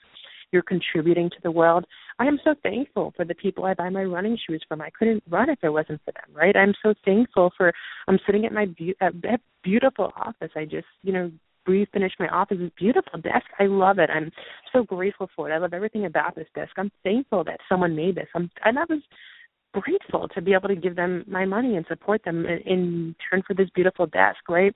You're 0.53 0.61
contributing 0.61 1.29
to 1.31 1.37
the 1.43 1.51
world. 1.51 1.85
I 2.19 2.25
am 2.25 2.39
so 2.43 2.53
thankful 2.63 3.11
for 3.15 3.25
the 3.25 3.33
people 3.33 3.65
I 3.65 3.73
buy 3.73 3.89
my 3.89 4.03
running 4.03 4.37
shoes 4.47 4.63
from. 4.69 4.81
I 4.81 4.91
couldn't 4.97 5.23
run 5.29 5.49
if 5.49 5.59
it 5.63 5.69
wasn't 5.69 5.99
for 6.05 6.11
them, 6.11 6.33
right? 6.33 6.55
I'm 6.55 6.73
so 6.83 6.93
thankful 7.03 7.51
for. 7.57 7.73
I'm 8.07 8.19
sitting 8.25 8.45
at 8.45 8.53
my 8.53 8.67
be- 8.67 8.95
at 9.01 9.13
beautiful 9.63 10.13
office. 10.15 10.51
I 10.55 10.65
just, 10.65 10.87
you 11.01 11.11
know, 11.11 11.31
refinish 11.67 11.87
finished 11.91 12.15
my 12.19 12.27
office. 12.27 12.57
It's 12.59 12.75
beautiful 12.77 13.19
desk. 13.19 13.45
I 13.59 13.65
love 13.65 13.99
it. 13.99 14.09
I'm 14.09 14.31
so 14.71 14.83
grateful 14.83 15.29
for 15.35 15.49
it. 15.49 15.53
I 15.53 15.57
love 15.57 15.73
everything 15.73 16.05
about 16.05 16.35
this 16.35 16.47
desk. 16.55 16.71
I'm 16.77 16.91
thankful 17.03 17.43
that 17.45 17.59
someone 17.67 17.95
made 17.95 18.15
this. 18.15 18.27
I'm 18.35 18.49
and 18.63 18.77
I 18.77 18.83
was 18.89 19.01
grateful 19.73 20.27
to 20.29 20.41
be 20.41 20.53
able 20.53 20.69
to 20.69 20.75
give 20.75 20.95
them 20.95 21.23
my 21.27 21.45
money 21.45 21.77
and 21.77 21.85
support 21.87 22.23
them 22.23 22.45
in, 22.45 22.59
in 22.59 23.15
turn 23.29 23.41
for 23.47 23.53
this 23.55 23.69
beautiful 23.73 24.05
desk, 24.05 24.37
right? 24.47 24.75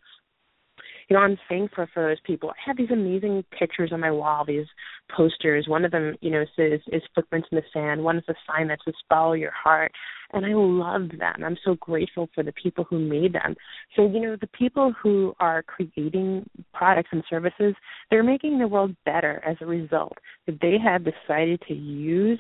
You 1.10 1.16
know, 1.16 1.22
I'm 1.22 1.38
thankful 1.48 1.88
for 1.94 2.10
those 2.10 2.20
people. 2.26 2.50
I 2.50 2.56
have 2.66 2.78
these 2.78 2.92
amazing 2.92 3.46
pictures 3.58 3.92
on 3.94 4.02
my 4.02 4.12
wall, 4.12 4.44
these 4.46 4.66
posters. 5.16 5.68
One 5.68 5.86
of 5.86 5.92
them, 5.92 6.16
you 6.22 6.32
know, 6.32 6.44
says 6.56 6.82
is 6.92 7.02
footprints 7.16 7.48
in 7.52 7.56
the 7.56 7.64
sand. 7.74 8.04
One 8.04 8.18
is 8.18 8.24
a 8.28 8.34
sign 8.46 8.68
that 8.68 8.80
says 8.84 8.94
follow 9.08 9.34
your 9.34 9.52
heart. 9.52 9.92
And 10.34 10.46
I 10.46 10.50
love 10.54 11.10
them. 11.18 11.46
I'm 11.46 11.58
so 11.64 11.76
grateful 11.76 12.30
for 12.36 12.44
the 12.44 12.52
people 12.52 12.84
who 12.90 13.00
made 13.00 13.34
them. 13.34 13.56
So, 13.96 14.10
you 14.12 14.20
know, 14.20 14.36
the 14.40 14.48
people 14.48 14.94
who 15.02 15.34
are 15.40 15.64
creating 15.64 16.50
products 16.74 17.10
and 17.14 17.24
services, 17.30 17.74
they're 18.12 18.24
making 18.24 18.60
the 18.60 18.68
world 18.68 18.94
better 19.06 19.42
as 19.46 19.56
a 19.62 19.66
result. 19.66 20.18
That 20.46 20.60
they 20.62 20.76
have 20.84 21.06
decided 21.06 21.62
to 21.70 21.74
use 21.74 22.40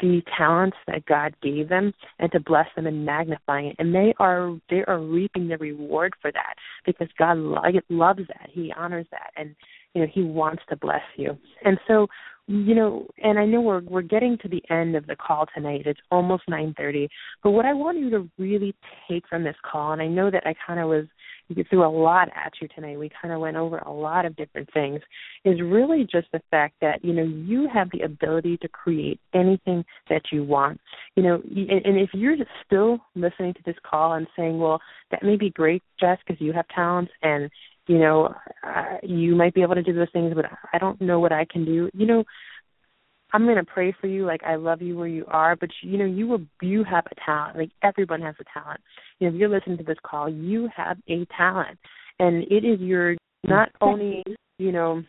the 0.00 0.22
talents 0.36 0.76
that 0.86 1.06
God 1.06 1.34
gave 1.42 1.68
them 1.68 1.92
and 2.18 2.30
to 2.32 2.40
bless 2.40 2.66
them 2.76 2.86
and 2.86 3.04
magnify 3.04 3.62
it. 3.62 3.76
And 3.78 3.94
they 3.94 4.14
are 4.18 4.56
they 4.68 4.84
are 4.86 4.98
reaping 4.98 5.48
the 5.48 5.58
reward 5.58 6.14
for 6.20 6.32
that 6.32 6.54
because 6.84 7.08
God 7.18 7.38
loves 7.38 8.26
that. 8.28 8.50
He 8.50 8.72
honors 8.76 9.06
that 9.10 9.32
and 9.36 9.54
you 9.94 10.02
know 10.02 10.08
he 10.12 10.22
wants 10.22 10.62
to 10.68 10.76
bless 10.76 11.02
you. 11.16 11.36
And 11.64 11.78
so 11.86 12.06
you 12.46 12.74
know, 12.74 13.06
and 13.22 13.38
I 13.38 13.44
know 13.44 13.60
we're 13.60 13.82
we're 13.82 14.02
getting 14.02 14.36
to 14.38 14.48
the 14.48 14.62
end 14.70 14.96
of 14.96 15.06
the 15.06 15.14
call 15.14 15.46
tonight. 15.54 15.82
It's 15.86 16.00
almost 16.10 16.42
9:30. 16.48 17.08
But 17.44 17.52
what 17.52 17.64
I 17.64 17.72
want 17.72 17.98
you 17.98 18.10
to 18.10 18.28
really 18.38 18.74
take 19.08 19.28
from 19.28 19.44
this 19.44 19.54
call 19.62 19.92
and 19.92 20.02
I 20.02 20.08
know 20.08 20.30
that 20.32 20.46
I 20.46 20.54
kind 20.66 20.80
of 20.80 20.88
was 20.88 21.06
threw 21.68 21.84
a 21.84 21.88
lot 21.88 22.28
at 22.34 22.52
you 22.60 22.68
tonight. 22.74 22.98
We 22.98 23.10
kind 23.20 23.34
of 23.34 23.40
went 23.40 23.56
over 23.56 23.78
a 23.78 23.92
lot 23.92 24.24
of 24.24 24.36
different 24.36 24.68
things. 24.72 25.00
Is 25.44 25.60
really 25.60 26.06
just 26.10 26.28
the 26.32 26.40
fact 26.50 26.74
that 26.80 27.04
you 27.04 27.12
know 27.12 27.22
you 27.22 27.68
have 27.72 27.88
the 27.92 28.00
ability 28.00 28.56
to 28.58 28.68
create 28.68 29.20
anything 29.34 29.84
that 30.08 30.22
you 30.32 30.44
want. 30.44 30.80
You 31.16 31.22
know, 31.22 31.34
and 31.34 31.98
if 31.98 32.10
you're 32.12 32.36
still 32.66 32.98
listening 33.14 33.54
to 33.54 33.60
this 33.64 33.76
call 33.88 34.14
and 34.14 34.26
saying, 34.36 34.58
"Well, 34.58 34.80
that 35.10 35.22
may 35.22 35.36
be 35.36 35.50
great, 35.50 35.82
Jess, 36.00 36.18
because 36.26 36.40
you 36.40 36.52
have 36.52 36.66
talents 36.68 37.12
and 37.22 37.50
you 37.86 37.98
know 37.98 38.34
uh, 38.66 38.96
you 39.02 39.34
might 39.34 39.54
be 39.54 39.62
able 39.62 39.74
to 39.74 39.82
do 39.82 39.92
those 39.92 40.10
things, 40.12 40.32
but 40.34 40.46
I 40.72 40.78
don't 40.78 41.00
know 41.00 41.20
what 41.20 41.32
I 41.32 41.44
can 41.50 41.64
do." 41.64 41.90
You 41.92 42.06
know, 42.06 42.24
I'm 43.32 43.46
gonna 43.46 43.64
pray 43.64 43.94
for 44.00 44.06
you. 44.06 44.24
Like 44.24 44.42
I 44.44 44.56
love 44.56 44.82
you 44.82 44.96
where 44.96 45.08
you 45.08 45.24
are, 45.28 45.56
but 45.56 45.70
you 45.82 45.98
know 45.98 46.04
you 46.04 46.26
will 46.26 46.42
you 46.60 46.84
have 46.84 47.04
a 47.10 47.14
talent. 47.24 47.58
Like 47.58 47.70
everyone 47.82 48.22
has 48.22 48.34
a 48.40 48.58
talent. 48.58 48.80
You 49.18 49.28
know, 49.28 49.34
if 49.34 49.40
you're 49.40 49.48
listening 49.48 49.78
to 49.78 49.84
this 49.84 49.98
call, 50.04 50.28
you 50.28 50.68
have 50.74 50.98
a 51.08 51.26
talent, 51.36 51.78
and 52.18 52.44
it 52.44 52.64
is 52.64 52.80
your 52.80 53.16
not 53.44 53.70
only 53.80 54.22
you 54.58 54.72
know 54.72 55.02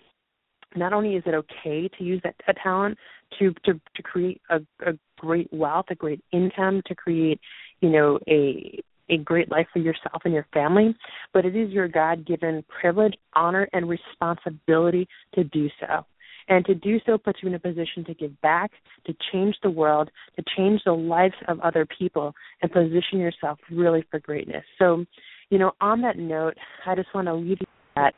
not 0.75 0.93
only 0.93 1.15
is 1.15 1.23
it 1.25 1.33
okay 1.33 1.89
to 1.97 2.03
use 2.03 2.21
that 2.23 2.35
a 2.47 2.53
talent 2.53 2.97
to 3.39 3.53
to 3.65 3.73
to 3.95 4.03
create 4.03 4.41
a, 4.49 4.57
a 4.85 4.93
great 5.19 5.51
wealth, 5.51 5.85
a 5.89 5.95
great 5.95 6.23
income, 6.31 6.81
to 6.85 6.95
create 6.95 7.39
you 7.81 7.89
know 7.89 8.19
a 8.27 8.79
a 9.09 9.17
great 9.17 9.51
life 9.51 9.67
for 9.73 9.79
yourself 9.79 10.21
and 10.25 10.33
your 10.33 10.47
family, 10.53 10.95
but 11.33 11.45
it 11.45 11.55
is 11.55 11.71
your 11.71 11.87
God 11.87 12.25
given 12.25 12.63
privilege, 12.81 13.15
honor, 13.33 13.67
and 13.73 13.89
responsibility 13.89 15.07
to 15.35 15.43
do 15.43 15.69
so. 15.79 16.05
And 16.47 16.65
to 16.65 16.75
do 16.75 16.99
so 17.05 17.17
puts 17.17 17.39
you 17.41 17.49
in 17.49 17.55
a 17.55 17.59
position 17.59 18.03
to 18.05 18.13
give 18.13 18.39
back, 18.41 18.71
to 19.05 19.13
change 19.31 19.55
the 19.63 19.69
world, 19.69 20.09
to 20.35 20.43
change 20.57 20.81
the 20.85 20.91
lives 20.91 21.35
of 21.47 21.59
other 21.61 21.87
people, 21.97 22.33
and 22.61 22.71
position 22.71 23.19
yourself 23.19 23.59
really 23.71 24.03
for 24.09 24.19
greatness. 24.19 24.63
So, 24.79 25.05
you 25.49 25.59
know, 25.59 25.71
on 25.79 26.01
that 26.01 26.17
note, 26.17 26.55
I 26.85 26.95
just 26.95 27.13
want 27.13 27.27
to 27.27 27.33
leave 27.33 27.59
you 27.61 27.67
with 27.67 27.95
that 27.95 28.13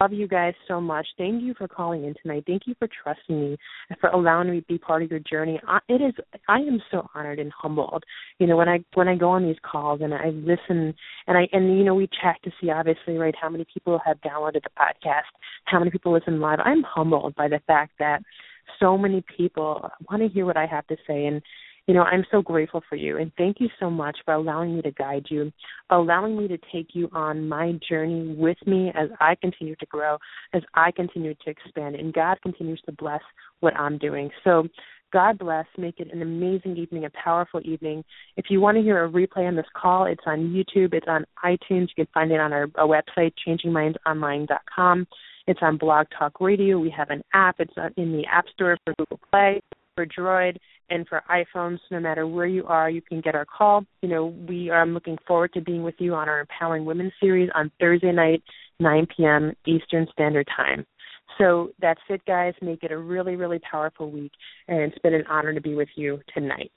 love 0.00 0.12
you 0.12 0.28
guys 0.28 0.54
so 0.66 0.80
much. 0.80 1.06
Thank 1.16 1.42
you 1.42 1.54
for 1.56 1.68
calling 1.68 2.04
in 2.04 2.14
tonight. 2.22 2.44
Thank 2.46 2.62
you 2.66 2.74
for 2.78 2.88
trusting 3.02 3.38
me 3.38 3.56
and 3.90 3.98
for 3.98 4.10
allowing 4.10 4.50
me 4.50 4.60
to 4.60 4.66
be 4.66 4.78
part 4.78 5.02
of 5.02 5.10
your 5.10 5.20
journey. 5.20 5.60
I, 5.66 5.78
it 5.88 6.00
is 6.00 6.14
I 6.48 6.58
am 6.58 6.80
so 6.90 7.08
honored 7.14 7.38
and 7.38 7.52
humbled. 7.52 8.04
You 8.38 8.46
know, 8.46 8.56
when 8.56 8.68
I 8.68 8.84
when 8.94 9.08
I 9.08 9.16
go 9.16 9.30
on 9.30 9.44
these 9.44 9.56
calls 9.62 10.00
and 10.02 10.14
I 10.14 10.30
listen 10.30 10.94
and 11.26 11.38
I 11.38 11.48
and 11.52 11.78
you 11.78 11.84
know 11.84 11.94
we 11.94 12.08
check 12.22 12.40
to 12.42 12.50
see 12.60 12.70
obviously 12.70 13.16
right 13.16 13.34
how 13.40 13.48
many 13.48 13.66
people 13.72 14.00
have 14.04 14.20
downloaded 14.20 14.62
the 14.62 14.70
podcast, 14.78 15.22
how 15.64 15.78
many 15.78 15.90
people 15.90 16.12
listen 16.12 16.40
live. 16.40 16.60
I'm 16.64 16.82
humbled 16.82 17.34
by 17.34 17.48
the 17.48 17.60
fact 17.66 17.92
that 17.98 18.22
so 18.78 18.98
many 18.98 19.24
people 19.36 19.90
want 20.10 20.22
to 20.22 20.28
hear 20.28 20.46
what 20.46 20.56
I 20.56 20.66
have 20.66 20.86
to 20.88 20.96
say 21.06 21.26
and 21.26 21.42
you 21.88 21.94
know, 21.94 22.02
I'm 22.02 22.24
so 22.30 22.42
grateful 22.42 22.82
for 22.86 22.96
you 22.96 23.16
and 23.16 23.32
thank 23.38 23.60
you 23.60 23.68
so 23.80 23.88
much 23.88 24.18
for 24.26 24.34
allowing 24.34 24.76
me 24.76 24.82
to 24.82 24.90
guide 24.90 25.24
you, 25.30 25.50
allowing 25.88 26.36
me 26.36 26.46
to 26.46 26.58
take 26.70 26.88
you 26.92 27.08
on 27.12 27.48
my 27.48 27.72
journey 27.88 28.36
with 28.36 28.58
me 28.66 28.92
as 28.94 29.08
I 29.20 29.34
continue 29.36 29.74
to 29.76 29.86
grow, 29.86 30.18
as 30.52 30.62
I 30.74 30.92
continue 30.92 31.34
to 31.34 31.50
expand, 31.50 31.96
and 31.96 32.12
God 32.12 32.36
continues 32.42 32.80
to 32.84 32.92
bless 32.92 33.22
what 33.60 33.74
I'm 33.74 33.96
doing. 33.96 34.30
So 34.44 34.68
God 35.12 35.38
bless. 35.38 35.64
Make 35.78 36.00
it 36.00 36.12
an 36.12 36.20
amazing 36.20 36.76
evening, 36.76 37.06
a 37.06 37.10
powerful 37.10 37.62
evening. 37.64 38.04
If 38.36 38.46
you 38.50 38.60
want 38.60 38.76
to 38.76 38.82
hear 38.82 39.02
a 39.02 39.10
replay 39.10 39.48
on 39.48 39.56
this 39.56 39.64
call, 39.74 40.04
it's 40.04 40.20
on 40.26 40.48
YouTube, 40.48 40.92
it's 40.92 41.06
on 41.08 41.24
iTunes. 41.42 41.88
You 41.96 42.04
can 42.04 42.08
find 42.12 42.30
it 42.30 42.40
on 42.40 42.52
our, 42.52 42.68
our 42.74 42.86
website, 42.86 43.32
changingmindsonline.com. 43.46 45.06
It's 45.46 45.60
on 45.62 45.78
Blog 45.78 46.08
Talk 46.18 46.42
Radio. 46.42 46.78
We 46.78 46.90
have 46.90 47.08
an 47.08 47.22
app. 47.32 47.56
It's 47.58 47.72
in 47.96 48.12
the 48.12 48.26
App 48.30 48.44
Store 48.52 48.76
for 48.84 48.92
Google 48.98 49.20
Play, 49.30 49.62
for 49.98 50.06
Droid, 50.06 50.56
and 50.90 51.08
for 51.08 51.22
iPhones. 51.28 51.78
No 51.90 51.98
matter 51.98 52.24
where 52.24 52.46
you 52.46 52.64
are, 52.66 52.88
you 52.88 53.02
can 53.02 53.20
get 53.20 53.34
our 53.34 53.44
call. 53.44 53.84
You 54.00 54.08
know, 54.08 54.26
we 54.26 54.70
are 54.70 54.86
looking 54.86 55.18
forward 55.26 55.52
to 55.54 55.60
being 55.60 55.82
with 55.82 55.96
you 55.98 56.14
on 56.14 56.28
our 56.28 56.38
Empowering 56.38 56.84
Women 56.84 57.10
series 57.20 57.50
on 57.56 57.72
Thursday 57.80 58.12
night, 58.12 58.44
9 58.78 59.08
p.m. 59.16 59.54
Eastern 59.66 60.06
Standard 60.12 60.46
Time. 60.56 60.86
So 61.36 61.70
that's 61.80 62.00
it, 62.08 62.24
guys. 62.26 62.54
Make 62.62 62.84
it 62.84 62.92
a 62.92 62.98
really, 62.98 63.34
really 63.34 63.58
powerful 63.68 64.08
week, 64.08 64.32
and 64.68 64.78
it's 64.80 64.98
been 65.00 65.14
an 65.14 65.24
honor 65.28 65.52
to 65.52 65.60
be 65.60 65.74
with 65.74 65.88
you 65.96 66.20
tonight. 66.32 66.70